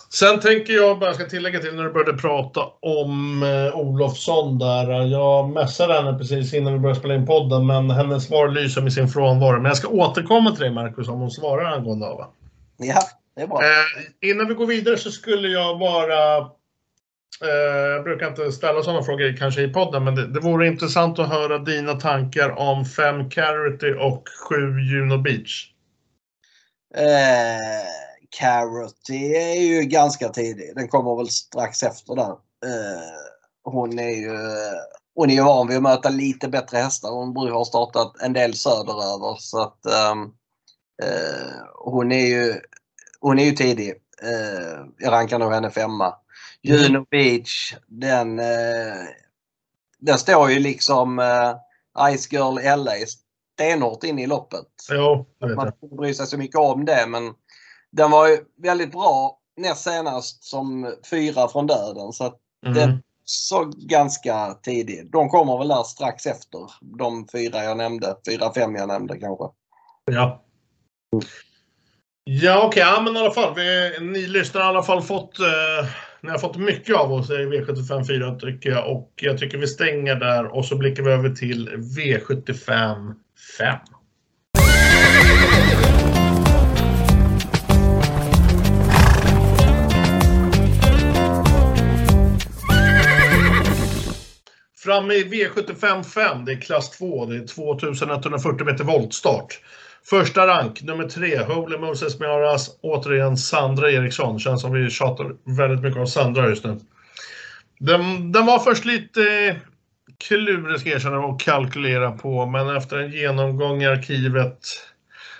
[0.09, 5.05] Sen tänker jag bara, ska tillägga till när du började prata om eh, Olofsson där.
[5.05, 8.93] Jag messade henne precis innan vi började spela in podden, men hennes svar lyser med
[8.93, 9.55] sin frånvaro.
[9.55, 12.27] Men jag ska återkomma till dig Marcus om hon svarar angående Ava.
[12.77, 13.01] Ja,
[13.35, 13.61] det är bra.
[13.61, 16.49] Eh, innan vi går vidare så skulle jag bara
[17.41, 21.19] Eh, jag brukar inte ställa sådana frågor kanske i podden, men det, det vore intressant
[21.19, 25.71] att höra dina tankar om 5 Carity och 7 Juno Beach.
[26.95, 28.04] Eh,
[28.39, 30.75] Carity är ju ganska tidig.
[30.75, 32.31] Den kommer väl strax efter där.
[32.65, 33.01] Eh,
[33.63, 34.37] hon är ju
[35.15, 37.09] hon är van vid att möta lite bättre hästar.
[37.09, 39.35] Hon brukar ha startat en del söderöver.
[39.39, 39.79] Så att,
[40.11, 40.23] um,
[41.03, 42.53] uh, hon, är ju,
[43.19, 43.89] hon är ju tidig.
[44.23, 46.13] Uh, jag rankar nog henne femma.
[46.65, 49.05] Juno Beach, den, eh,
[49.99, 51.55] den står ju liksom eh,
[52.15, 52.93] Ice Girl LA
[53.53, 54.67] stenhårt in i loppet.
[54.91, 57.33] Jo, Man får inte bry sig så mycket om det men
[57.95, 62.13] den var ju väldigt bra näst senast som fyra från döden.
[62.13, 62.77] Så att mm.
[62.77, 65.11] den så ganska tidigt.
[65.11, 66.59] De kommer väl där strax efter
[66.97, 68.15] de fyra jag nämnde.
[68.27, 69.45] Fyra, fem jag nämnde kanske.
[70.11, 70.41] Ja.
[72.23, 72.83] Ja okej, okay.
[72.83, 73.55] ja, men i alla fall.
[73.55, 75.89] Vi, ni lyssnar i alla fall fått eh
[76.25, 79.67] ni har fått mycket av oss i V75 4 tycker jag och jag tycker vi
[79.67, 83.13] stänger där och så blickar vi över till V75
[83.57, 83.77] 5.
[94.85, 99.59] Framme i V75 5, det är klass 2, det är 2140 meter voltstart.
[100.09, 102.69] Första rank, nummer 3, Holy Moses Miaras.
[102.81, 104.39] Återigen Sandra Eriksson.
[104.39, 106.79] Känns som vi tjatar väldigt mycket om Sandra just nu.
[107.79, 109.55] Den, den var först lite
[110.17, 114.59] klurig ska jag erkänna att kalkylera på, men efter en genomgång i arkivet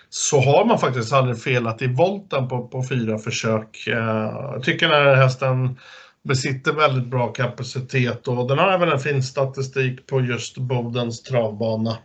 [0.09, 3.87] så har man faktiskt aldrig felat i volten på, på fyra försök.
[3.87, 5.77] Eh, jag tycker den här hästen
[6.25, 11.97] besitter väldigt bra kapacitet och den har även en fin statistik på just Bodens travbana.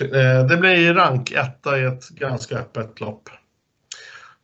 [0.00, 3.28] Eh, det blir rank etta i ett ganska öppet lopp.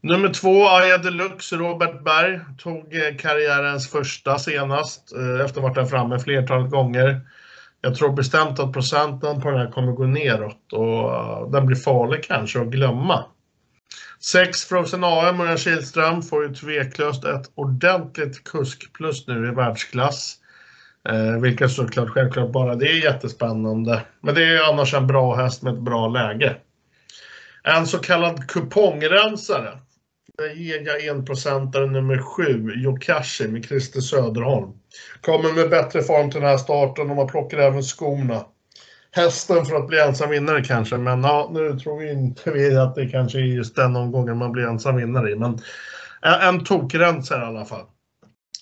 [0.00, 5.62] Nummer två, Aya Deluxe, Robert Berg, tog eh, karriärens första senast eh, efter att ha
[5.62, 7.20] varit där framme flertalet gånger.
[7.80, 12.24] Jag tror bestämt att procenten på den här kommer gå neråt och den blir farlig
[12.24, 13.24] kanske att glömma.
[14.24, 20.36] Sex Frozen AM, och Örjan Kihlström, får ju tveklöst ett ordentligt kuskplus nu i världsklass.
[21.08, 24.02] Eh, vilket såklart självklart bara det är jättespännande.
[24.20, 26.56] Men det är annars en bra häst med ett bra läge.
[27.64, 29.78] En så kallad kupongrensare.
[30.56, 34.72] Ega enprocentare nummer 7, Jokashi med Christer Söderholm.
[35.20, 38.44] Kommer med bättre form till den här starten och man plockar även skorna.
[39.14, 42.94] Hästen för att bli ensam vinnare kanske, men ja, nu tror vi inte vi att
[42.94, 45.36] det kanske är just den omgången man blir ensam vinnare i.
[45.36, 45.58] Men
[46.22, 47.86] en, en tokrensare i alla fall.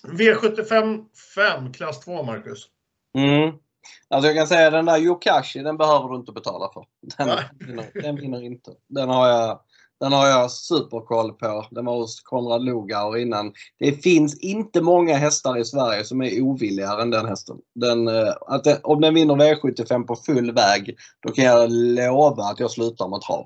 [0.07, 2.67] V75 5, klass 2, Marcus.
[3.17, 3.55] Mm.
[4.09, 6.85] Alltså jag kan säga den där Yokashi, den behöver du inte betala för.
[7.17, 8.71] Den, vinner, den vinner inte.
[8.89, 9.59] Den har jag,
[9.99, 11.65] den har jag superkoll på.
[11.71, 13.53] Den var hos Konrad Lugauer innan.
[13.79, 17.57] Det finns inte många hästar i Sverige som är ovilligare än den hästen.
[17.75, 20.95] Den, eh, att den, om den vinner V75 på full väg,
[21.27, 23.45] då kan jag lova att jag slutar med trav.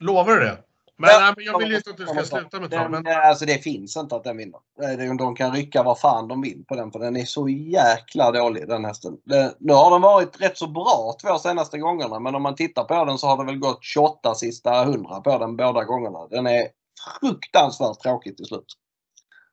[0.00, 0.58] Lovar du det?
[0.96, 2.90] Men, ja, jag vill ju inte att du ska sluta med trav.
[2.90, 3.06] Men...
[3.06, 5.16] Alltså det finns inte att den vinner.
[5.18, 8.68] De kan rycka vad fan de vill på den för den är så jäkla dålig
[8.68, 9.16] den hästen.
[9.58, 13.04] Nu har den varit rätt så bra två senaste gångerna men om man tittar på
[13.04, 16.26] den så har det väl gått 28 sista 100 på den båda gångerna.
[16.30, 16.68] Den är
[17.20, 18.66] fruktansvärt tråkig till slut.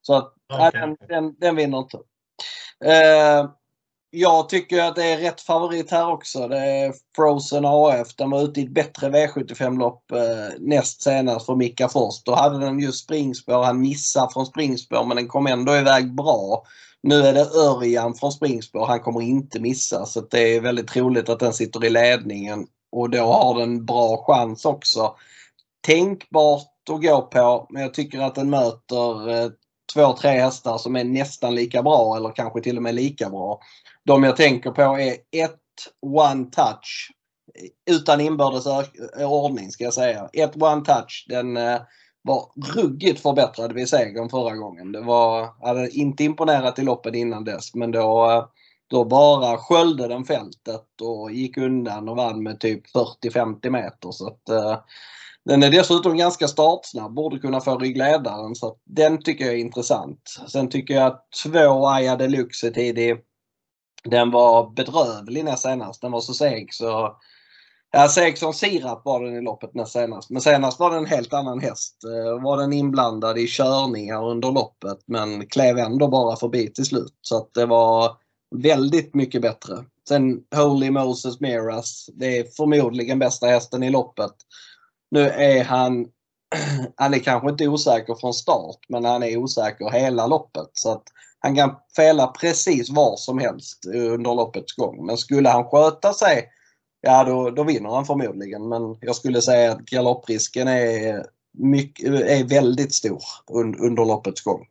[0.02, 0.72] Så att, okay.
[0.72, 1.98] nej, den, den, den vinner inte.
[1.98, 3.52] Uh,
[4.14, 6.48] jag tycker att det är rätt favorit här också.
[6.48, 8.16] Det är Frozen AF.
[8.16, 12.24] Den var ute i ett bättre V75-lopp eh, näst senast för Mika Fors.
[12.24, 13.64] Då hade den just springspår.
[13.64, 16.64] Han missade från springspår men den kom ändå iväg bra.
[17.04, 18.86] Nu är det Örjan från springspår.
[18.86, 23.10] Han kommer inte missa så det är väldigt troligt att den sitter i ledningen och
[23.10, 25.16] då har den bra chans också.
[25.82, 29.50] Tänkbart att gå på men jag tycker att den möter eh,
[29.94, 33.60] två, tre hästar som är nästan lika bra eller kanske till och med lika bra.
[34.06, 35.60] De jag tänker på är ett
[36.02, 37.12] One Touch
[37.92, 38.66] utan inbördes
[39.20, 40.30] ordning ska jag säga.
[40.34, 41.82] Ett One Touch den eh,
[42.22, 44.92] var ruggigt förbättrad vid segern förra gången.
[44.92, 48.46] Det var, hade inte imponerat i loppet innan dess men då, eh,
[48.88, 52.84] då bara sköljde den fältet och gick undan och vann med typ
[53.24, 54.12] 40-50 meter.
[54.12, 54.78] Så att, uh,
[55.46, 60.22] den är dessutom ganska startsnabb, borde kunna få ryggledaren så den tycker jag är intressant.
[60.48, 63.18] Sen tycker jag att två Aya Deluxe är tidig.
[64.10, 66.02] Den var bedrövlig näst senast.
[66.02, 67.18] Den var så seg så...
[67.94, 70.30] Ja, seg som sirap var den i loppet näst senast.
[70.30, 72.04] Men senast var det en helt annan häst.
[72.04, 77.18] Eh, var den inblandad i körningar under loppet men klev ändå bara förbi till slut.
[77.22, 78.18] Så att det var
[78.56, 79.86] väldigt mycket bättre.
[80.08, 82.10] Sen Holy Moses Miras.
[82.14, 84.34] Det är förmodligen bästa hästen i loppet.
[85.12, 86.08] Nu är han
[86.96, 90.70] han är kanske inte osäker från start men han är osäker hela loppet.
[90.74, 91.04] Så att
[91.40, 95.06] han kan fela precis var som helst under loppets gång.
[95.06, 96.50] Men skulle han sköta sig,
[97.02, 98.70] ja då, då vinner han förmodligen.
[98.70, 101.26] Men jag skulle säga att galopprisken är,
[101.58, 103.24] mycket, är väldigt stor
[103.80, 104.68] under loppets gång.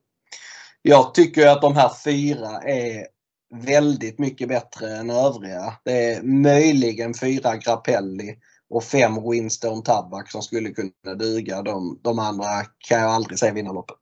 [0.83, 3.07] Jag tycker att de här fyra är
[3.55, 5.75] väldigt mycket bättre än övriga.
[5.85, 8.37] Det är möjligen fyra Grappelli
[8.71, 11.63] och fem Winstone Tabak som skulle kunna duga.
[11.63, 13.97] De, de andra kan jag aldrig se vinna loppet.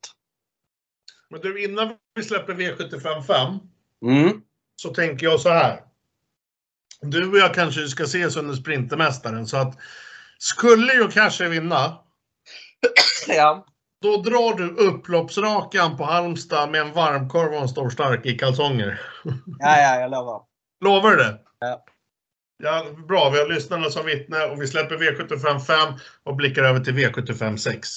[1.31, 3.59] Men du, innan vi släpper V755
[4.05, 4.41] mm.
[4.77, 5.81] så tänker jag så här.
[7.01, 9.79] Du och jag kanske ska ses under Sprintermästaren så att
[10.39, 11.99] skulle ju kanske vinna.
[13.29, 13.67] ja.
[14.03, 19.01] Då drar du upploppsrakan på Halmstad med en varmkorv och en stor stark i kalsonger.
[19.59, 20.43] ja, ja, jag lovar.
[20.85, 21.41] Lovar du det?
[21.59, 21.85] Ja.
[22.63, 23.31] Ja, bra.
[23.31, 25.95] Vi har lyssnarna som vittne och vi släpper V75 5
[26.25, 27.89] och blickar över till V75 6.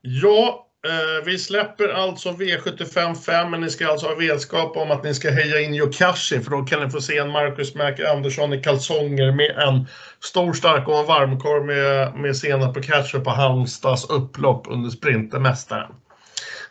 [0.00, 5.14] Ja, Eh, vi släpper alltså V75 men ni ska alltså ha vetskap om att ni
[5.14, 8.62] ska heja in Yokashi, för då kan ni få se en Marcus Mac Andersson i
[8.62, 9.86] kalsonger med en
[10.24, 15.92] stor stark och en varmkorv med, med senap och ketchup på Halmstads upplopp under Sprintermästaren.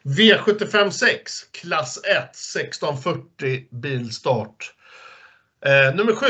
[0.04, 4.74] V75 6, klass 1, 1640 bilstart.
[5.66, 6.26] Eh, nummer 7,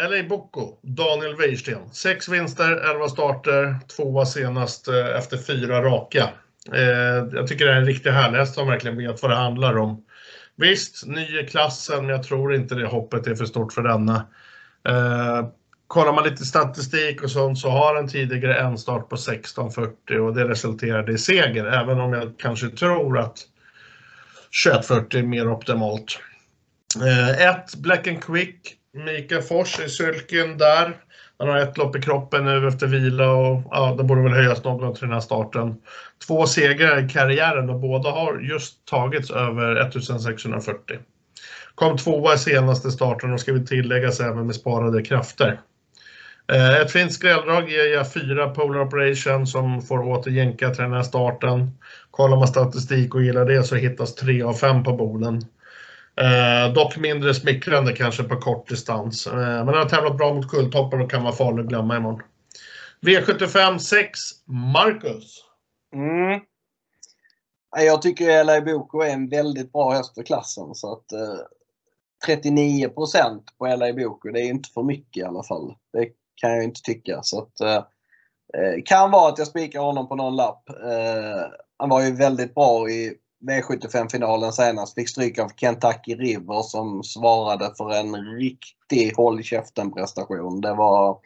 [0.00, 1.90] LA Bocco, Daniel Weirsten.
[1.92, 6.28] Sex vinster, 11 starter, tvåa senast eh, efter fyra raka.
[6.74, 10.04] Eh, jag tycker det är en riktig härläst som verkligen vet vad det handlar om.
[10.56, 14.26] Visst, ny i klassen, men jag tror inte det hoppet är för stort för denna.
[14.88, 15.48] Eh,
[15.86, 20.34] kollar man lite statistik och sånt så har den tidigare en start på 16.40 och
[20.34, 23.38] det resulterade i seger, även om jag kanske tror att
[24.66, 26.20] 21.40 är mer optimalt.
[26.96, 30.96] Eh, Black and Quick, Mikael Fors i sylken där.
[31.38, 34.64] Han har ett lopp i kroppen nu efter vila och ja, det borde väl höjas
[34.64, 35.76] något till den här starten.
[36.26, 40.98] Två segrar i karriären och båda har just tagits över 1640.
[41.74, 45.60] Kom tvåa i senaste starten och ska vi tilläggas även med sparade krafter.
[46.52, 50.92] Eh, ett fint skrälldrag ger jag fyra Polar Operation som får åter jänka till den
[50.92, 51.70] här starten.
[52.10, 55.42] Kollar man statistik och gillar det så hittas tre av fem på borden.
[56.20, 59.26] Eh, dock mindre smickrande kanske på kort distans.
[59.26, 62.22] Eh, men han har tävlat bra mot Kulltoppen och kan vara farlig att glömma imorgon.
[63.00, 64.20] V75 6,
[64.74, 65.44] Marcus.
[65.94, 66.40] Mm.
[67.76, 70.74] Jag tycker LA Boko är en väldigt bra häst för klassen.
[70.74, 71.40] Så att, eh,
[72.26, 75.74] 39% på LA Boko, det är inte för mycket i alla fall.
[75.92, 77.20] Det kan jag inte tycka.
[77.22, 77.76] Så att, eh,
[78.54, 80.68] eh kan vara att jag spikar honom på någon lapp.
[80.68, 81.46] Eh,
[81.78, 84.94] han var ju väldigt bra i V75-finalen senast.
[84.94, 89.42] Fick stryk av Kentucky River som svarade för en riktig håll
[89.94, 90.60] prestation.
[90.60, 91.18] Det var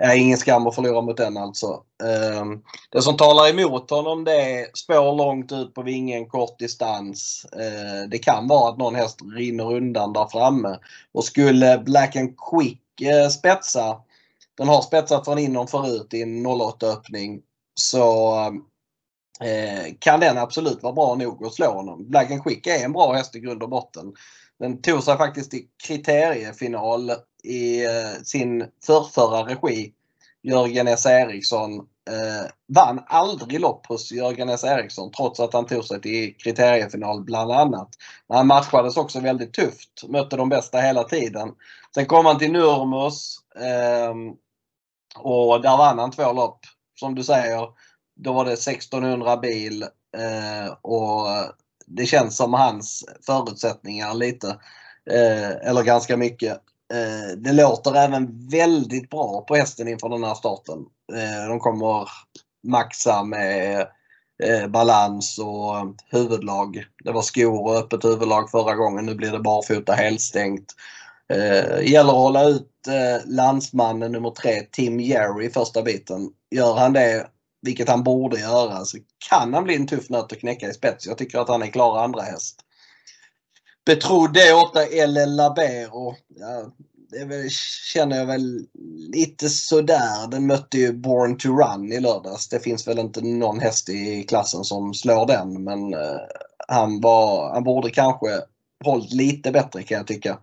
[0.00, 1.82] är ingen skam att förlora mot den alltså.
[2.04, 7.46] Ehm, det som talar emot honom det är spår långt ut på vingen, kort distans.
[7.52, 10.78] Eh, det kan vara att någon häst rinner undan där framme.
[11.12, 13.96] Och skulle Black and Quick eh, spetsa,
[14.56, 17.40] den har spetsat från inom förut i en 08 öppning,
[17.74, 18.62] så ehm,
[19.40, 22.10] eh, kan den absolut vara bra nog att slå honom.
[22.10, 24.12] Black and Quick är en bra häst i grund och botten.
[24.58, 27.12] Den tog sig faktiskt till kriteriefinal
[27.44, 29.92] i eh, sin förrförra regi.
[30.42, 31.06] Jörgen S.
[31.06, 31.78] Eriksson
[32.10, 34.64] eh, vann aldrig lopp hos Jörgen S.
[34.64, 37.88] Eriksson trots att han tog sig till kriteriefinal bland annat.
[38.28, 41.54] Han matchades också väldigt tufft, mötte de bästa hela tiden.
[41.94, 44.14] Sen kom han till Nurmos eh,
[45.22, 46.60] och där vann han två lopp.
[46.94, 47.68] Som du säger,
[48.18, 49.82] då var det 1600 bil
[50.16, 51.26] eh, och
[51.86, 54.48] det känns som hans förutsättningar lite.
[55.10, 56.52] Eh, eller ganska mycket.
[56.92, 60.78] Eh, det låter även väldigt bra på hästen inför den här starten.
[61.12, 62.08] Eh, de kommer
[62.66, 63.86] maxa med
[64.44, 65.74] eh, balans och
[66.10, 66.84] huvudlag.
[67.04, 69.06] Det var skor och öppet huvudlag förra gången.
[69.06, 70.74] Nu blir det barfota helstängt.
[71.32, 76.30] Eh, gäller att hålla ut eh, landsmannen nummer tre, Tim Jerry, första biten.
[76.50, 77.26] Gör han det
[77.62, 78.98] vilket han borde göra, så
[79.28, 81.06] kan han bli en tuff nöt att knäcka i spets.
[81.06, 82.60] Jag tycker att han är klar andra häst.
[83.86, 86.14] Betrodd D8 LL Labero.
[86.28, 86.72] Ja,
[87.10, 87.50] det väl,
[87.92, 88.66] känner jag väl
[89.12, 90.30] lite sådär.
[90.30, 92.48] Den mötte ju Born to Run i lördags.
[92.48, 96.18] Det finns väl inte någon häst i klassen som slår den men eh,
[96.68, 98.26] han, var, han borde kanske
[98.84, 100.38] hållit lite bättre kan jag tycka.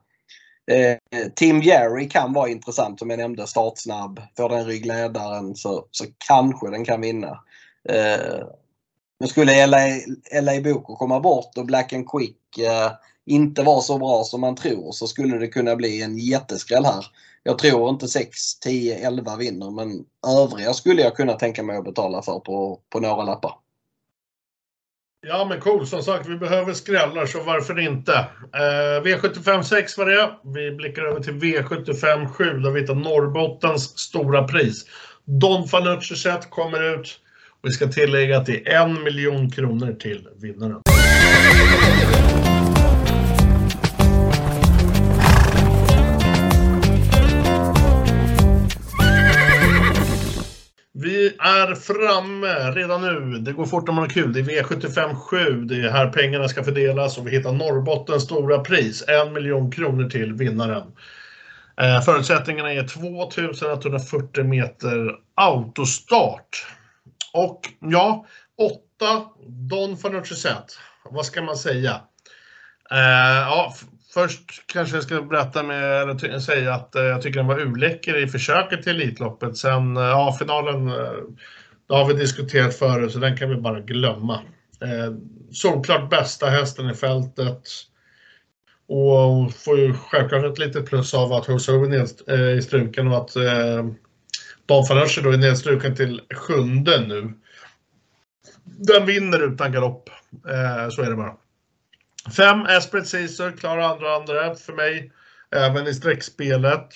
[0.67, 0.97] Eh,
[1.35, 4.21] Tim Jerry kan vara intressant som jag nämnde, startsnabb.
[4.37, 7.39] Får den ryggledaren så, så kanske den kan vinna.
[7.89, 8.47] Eh,
[9.19, 9.87] men skulle LA,
[10.41, 12.91] LA Boko komma bort och Black and Quick eh,
[13.25, 17.05] inte vara så bra som man tror så skulle det kunna bli en jätteskräll här.
[17.43, 21.83] Jag tror inte 6, 10, 11 vinner men övriga skulle jag kunna tänka mig att
[21.83, 23.64] betala för på, på några lappar.
[25.27, 28.13] Ja men cool, som sagt vi behöver skrällar så varför inte.
[28.53, 30.31] Eh, V75 6 var det.
[30.43, 34.85] Vi blickar över till V75 7 där vi hittar Norrbottens stora pris.
[35.25, 37.19] Don Fanucci set kommer ut.
[37.63, 40.81] Vi ska tillägga att det är en miljon kronor till vinnaren.
[51.05, 53.39] Vi är framme redan nu.
[53.39, 54.33] Det går fort när man har kul.
[54.33, 55.65] Det är V75 7.
[55.65, 59.03] Det är här pengarna ska fördelas och vi hittar Norrbottens stora pris.
[59.07, 60.83] En miljon kronor till vinnaren.
[61.81, 66.67] Eh, förutsättningarna är 2140 meter autostart.
[67.33, 68.25] Och ja,
[68.57, 70.49] 8 Don Fanucci.
[71.11, 72.01] Vad ska man säga?
[72.91, 73.73] Eh, ja,
[74.15, 78.23] Först kanske jag ska berätta med, eller säga att eh, jag tycker den var urläcker
[78.23, 79.57] i försöket till Elitloppet.
[79.57, 81.13] Sen, eh, ja finalen, eh,
[81.87, 84.41] det har vi diskuterat förut så den kan vi bara glömma.
[84.81, 85.13] Eh,
[85.51, 87.61] solklart bästa hästen i fältet.
[88.87, 93.17] Och får ju självklart ett litet plus av att Hosover är eh, i struken och
[93.17, 93.85] att eh,
[94.65, 97.33] Dan Fanucci då är nedstruken till sjunde nu.
[98.63, 100.09] Den vinner utan galopp.
[100.49, 101.35] Eh, så är det bara.
[102.31, 105.11] Fem Esprit Caesar, klar andra andra för mig.
[105.55, 106.87] Även i streckspelet.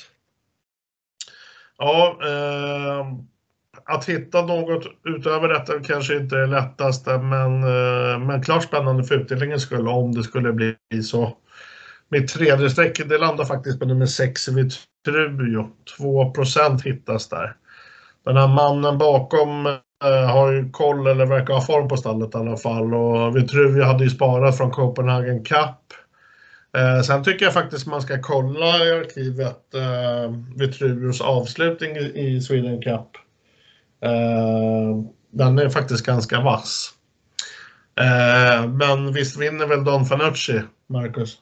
[1.78, 3.08] Ja, eh,
[3.86, 9.16] att hitta något utöver detta kanske inte är lättaste, men, eh, men klart spännande för
[9.16, 11.38] utdelningens skull om det skulle bli så.
[12.10, 15.70] Mitt tredje streck, det landar faktiskt på nummer 6, Vitrujo.
[15.98, 17.56] 2% hittas där.
[18.26, 19.74] Den här mannen bakom eh,
[20.04, 23.84] Eh, har ju koll eller verkar ha form på stallet i alla fall och Vitrujo
[23.84, 25.94] hade ju sparat från Copenhagen Cup.
[26.78, 32.42] Eh, sen tycker jag faktiskt man ska kolla i arkivet eh, Vitrujos avslutning i, i
[32.42, 33.08] Sweden Cup.
[34.02, 36.94] Eh, den är faktiskt ganska vass.
[37.96, 41.38] Eh, men visst vinner väl Don Fanucci, Marcus?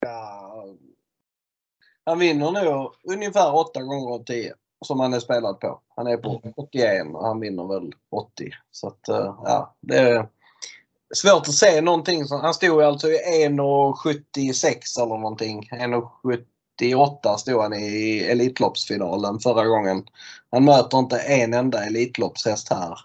[0.00, 0.66] Ja,
[2.04, 4.54] han vinner nog ungefär 8 gånger av 10
[4.86, 5.80] som han är spelad på.
[5.96, 8.50] Han är på 81 och han vinner väl 80.
[8.70, 10.28] Så att, eh, ja, det är
[11.14, 12.24] svårt att se någonting.
[12.24, 15.68] Som, han stod alltså i 1,76 eller någonting.
[15.72, 20.04] 1,78 stod han i Elitloppsfinalen förra gången.
[20.50, 22.98] Han möter inte en enda Elitloppshäst här.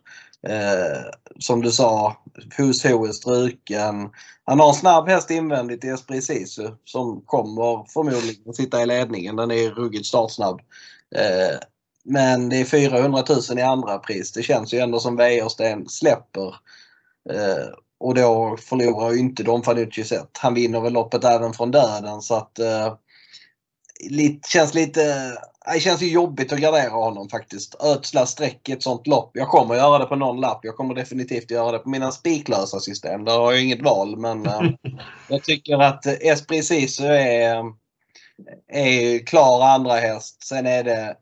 [0.47, 2.15] Eh, som du sa,
[2.57, 4.09] Who's Who är struken.
[4.43, 8.85] Han har en snabb häst invändigt i Esprit Sisu som kommer förmodligen att sitta i
[8.85, 9.35] ledningen.
[9.35, 10.61] Den är ruggigt startsnabb.
[11.15, 11.57] Eh,
[12.03, 14.31] men det är 400 000 i andra pris.
[14.31, 16.55] Det känns ju ändå som Wäjersten släpper.
[17.29, 17.67] Eh,
[17.99, 20.37] och då förlorar ju inte Don Fanucci sett.
[20.37, 22.93] Han vinner väl loppet även från döden så att eh,
[24.09, 25.33] lite, känns lite
[25.73, 27.75] det känns ju jobbigt att gardera honom faktiskt.
[27.83, 29.31] Ödsla streck i ett sånt lopp.
[29.33, 30.59] Jag kommer göra det på någon lapp.
[30.63, 33.25] Jag kommer definitivt göra det på mina spiklösa system.
[33.25, 34.61] Där har jag inget val men äh,
[35.27, 37.63] jag tycker att Esprit Sisu är,
[38.67, 40.43] är klar andra häst.
[40.43, 41.15] Sen är det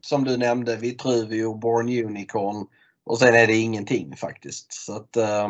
[0.00, 2.66] som du nämnde Vitruvio, Born Unicorn
[3.04, 4.72] och sen är det ingenting faktiskt.
[4.72, 5.48] Så att äh,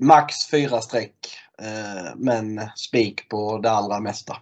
[0.00, 1.14] Max fyra streck
[1.62, 4.36] äh, men spik på det allra mesta.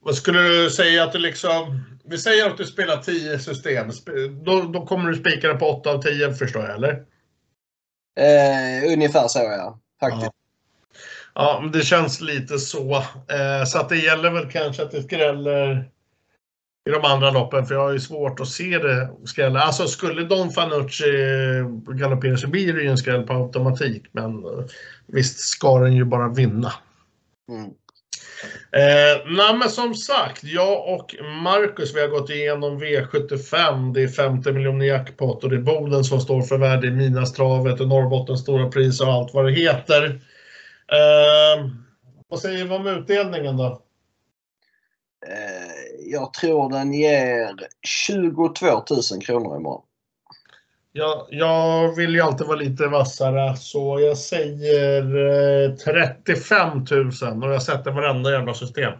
[0.00, 1.84] Vad skulle du säga att du liksom...
[2.04, 3.90] Vi säger att du spelar 10 system.
[4.44, 7.04] Då, då kommer du spika det på 8 av 10 förstår jag, eller?
[8.20, 10.32] Eh, ungefär så ja, faktiskt.
[11.34, 11.62] Ja.
[11.62, 12.96] ja, det känns lite så.
[12.96, 15.90] Eh, så att det gäller väl kanske att det skräller
[16.86, 19.60] i de andra loppen, för jag har ju svårt att se det skrälla.
[19.60, 21.04] Alltså skulle Don Fanucci
[21.88, 24.64] galoppera så blir det ju en skräll på automatik, men eh,
[25.06, 26.72] visst ska den ju bara vinna.
[27.48, 27.70] Mm.
[28.72, 33.94] Eh, nej, men som sagt, jag och Marcus vi har gått igenom V75.
[33.94, 37.80] Det är 50 miljoner jackpot och det är Boden som står för värde i Minastravet
[37.80, 40.04] och Norrbottens stora pris och allt vad det heter.
[40.92, 41.68] Eh,
[42.28, 43.83] vad säger vi om utdelningen då?
[46.06, 48.54] Jag tror den ger 22
[49.12, 49.82] 000 kronor imorgon.
[50.92, 55.02] Jag, jag vill ju alltid vara lite vassare så jag säger
[55.70, 58.92] eh, 35 000 och jag sätter varenda jävla system.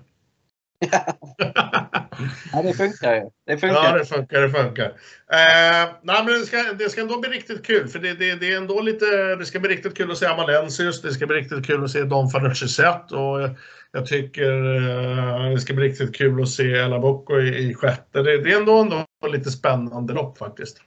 [2.53, 3.31] ja, det funkar ju.
[3.47, 3.85] Det funkar.
[3.85, 4.41] Ja, det funkar.
[4.41, 4.85] Det funkar.
[4.85, 7.89] Eh, nej, men det, ska, det ska ändå bli riktigt kul.
[7.89, 9.07] För det, det, det är ändå lite...
[9.39, 11.03] Det ska bli riktigt kul att se Amalensius.
[11.03, 13.13] Det ska bli riktigt kul att se Don Fanucci set.
[13.13, 13.51] Och jag,
[13.93, 18.23] jag tycker eh, det ska bli riktigt kul att se Ella Bocco i, i sjätte.
[18.23, 20.81] Det, det är ändå, ändå lite spännande lopp faktiskt.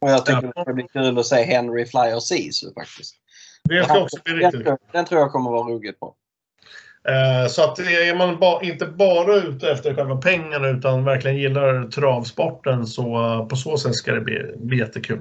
[0.00, 3.14] Och jag tycker det ska bli kul att se Henry Flyer Sisu faktiskt.
[3.64, 6.14] Det ska också bli riktigt den, den tror jag kommer vara ruggigt bra.
[7.08, 11.90] Eh, så att är man ba, inte bara ute efter själva pengarna utan verkligen gillar
[11.90, 15.20] travsporten så på så sätt ska det bli, bli jättekul.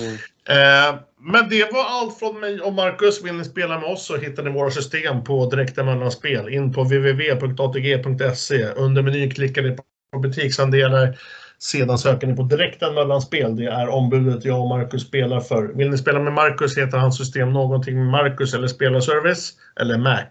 [0.00, 0.14] Mm.
[0.48, 3.24] Eh, men det var allt från mig och Marcus.
[3.24, 6.48] Vill ni spela med oss så hittar ni våra system på direkta mellanspel.
[6.48, 8.64] In på www.atg.se.
[8.64, 9.76] Under menyn klickar ni
[10.12, 11.18] på butiksandelar
[11.64, 13.56] sedan söker ni på direkten mellanspel.
[13.56, 15.62] Det är ombudet jag och Marcus spelar för.
[15.62, 20.24] Vill ni spela med Marcus heter hans system någonting med Marcus eller Spelarservice eller Mac.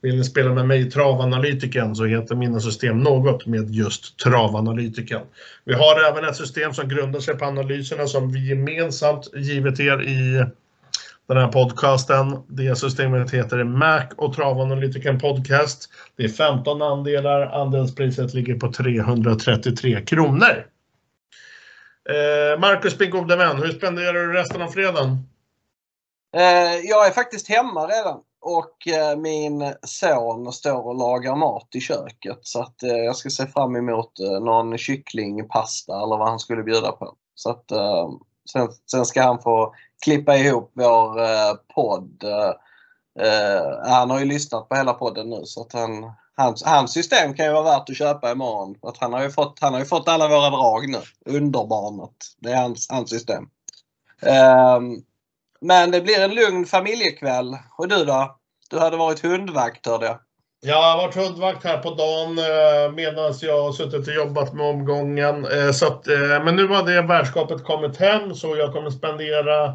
[0.00, 5.20] Vill ni spela med mig, Travanalytiken, så heter mina system något med just Travanalytiken.
[5.64, 10.02] Vi har även ett system som grundar sig på analyserna som vi gemensamt givit er
[10.02, 10.44] i
[11.28, 12.36] den här podcasten.
[12.48, 15.90] Det systemet heter Mac och Travanalytiken Podcast.
[16.16, 17.46] Det är 15 andelar.
[17.62, 20.66] Andelspriset ligger på 333 kronor.
[22.08, 25.28] Eh, Marcus, min gode vän, hur spenderar du resten av fredagen?
[26.36, 31.80] Eh, jag är faktiskt hemma redan och eh, min son står och lagar mat i
[31.80, 36.92] köket så att jag ska se fram emot någon kycklingpasta eller vad han skulle bjuda
[36.92, 37.14] på.
[37.34, 37.64] Så att,
[38.52, 41.14] sen, sen ska han få klippa ihop vår
[41.74, 42.24] podd.
[43.86, 47.46] han har ju lyssnat på hela podden nu så att han, hans, hans system kan
[47.46, 48.76] ju vara värt att köpa imorgon.
[48.82, 51.00] Att han, har ju fått, han har ju fått alla våra drag nu.
[51.36, 52.16] Underbarnet.
[52.38, 53.48] Det är hans, hans system.
[54.22, 55.02] Um,
[55.60, 57.56] men det blir en lugn familjekväll.
[57.78, 58.36] Och du då?
[58.70, 60.18] Du hade varit hundvakt hörde jag.
[60.60, 64.66] Jag har varit hundvakt här på dagen eh, medan jag har suttit och jobbat med
[64.66, 65.44] omgången.
[65.44, 69.74] Eh, så att, eh, men nu har det värdskapet kommit hem så jag kommer spendera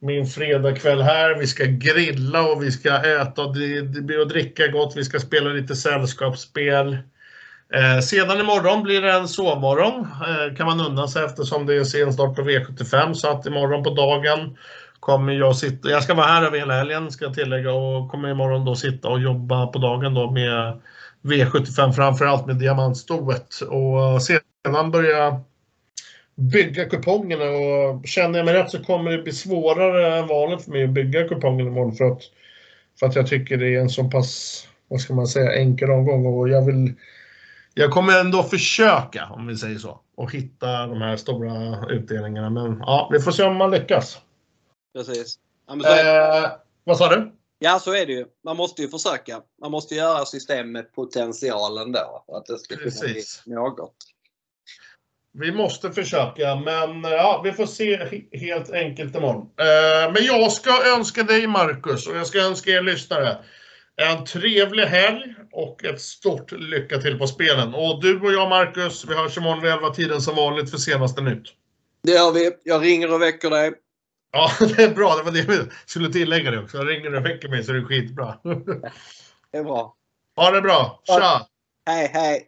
[0.00, 1.34] min fredagkväll här.
[1.34, 3.56] Vi ska grilla och vi ska äta och
[4.28, 4.96] dricka gott.
[4.96, 6.98] Vi ska spela lite sällskapsspel.
[7.74, 10.00] Eh, sedan imorgon blir det en sovmorgon.
[10.00, 13.14] Eh, kan man unna sig eftersom det är sen start på V75.
[13.14, 14.56] Så att imorgon på dagen
[15.00, 15.90] kommer jag sitta.
[15.90, 19.08] Jag ska vara här över hela helgen ska jag tillägga och kommer imorgon då sitta
[19.08, 20.80] och jobba på dagen då med
[21.22, 25.40] V75 framförallt med diamantstoet och sedan börja
[26.40, 30.70] bygga kupongerna och känner jag mig rätt så kommer det bli svårare än vanligt för
[30.70, 32.22] mig att bygga kupongen imorgon för att,
[33.00, 36.26] för att jag tycker det är en så pass, vad ska man säga, enkel omgång
[36.26, 36.94] och jag vill
[37.74, 42.50] jag kommer ändå försöka, om vi säger så, och hitta de här stora utdelningarna.
[42.50, 44.18] Men ja, vi får se om man lyckas.
[44.94, 45.38] Precis.
[45.66, 46.50] Ja, eh,
[46.84, 47.32] vad sa du?
[47.58, 48.26] Ja, så är det ju.
[48.44, 49.42] Man måste ju försöka.
[49.60, 52.24] Man måste göra system med potentialen då.
[52.28, 53.94] Att det ska kunna bli något.
[55.38, 59.42] Vi måste försöka, men ja, vi får se helt enkelt imorgon.
[59.42, 63.38] Eh, men jag ska önska dig Marcus och jag ska önska er lyssnare
[64.00, 67.74] en trevlig helg och ett stort lycka till på spelen.
[67.74, 71.20] Och du och jag Marcus, vi hörs imorgon vid 11 tiden som vanligt för senaste
[71.20, 71.42] nytt.
[72.02, 72.50] Det gör vi.
[72.62, 73.72] Jag ringer och väcker dig.
[74.32, 75.16] Ja, det är bra.
[75.16, 76.76] Det var det jag skulle tillägga det också.
[76.76, 78.34] Jag ringer och väcker mig så det är skitbra.
[79.52, 79.96] Det är bra.
[80.36, 81.02] Ha det bra.
[81.06, 81.46] Tja!
[81.86, 82.46] Hej, hej!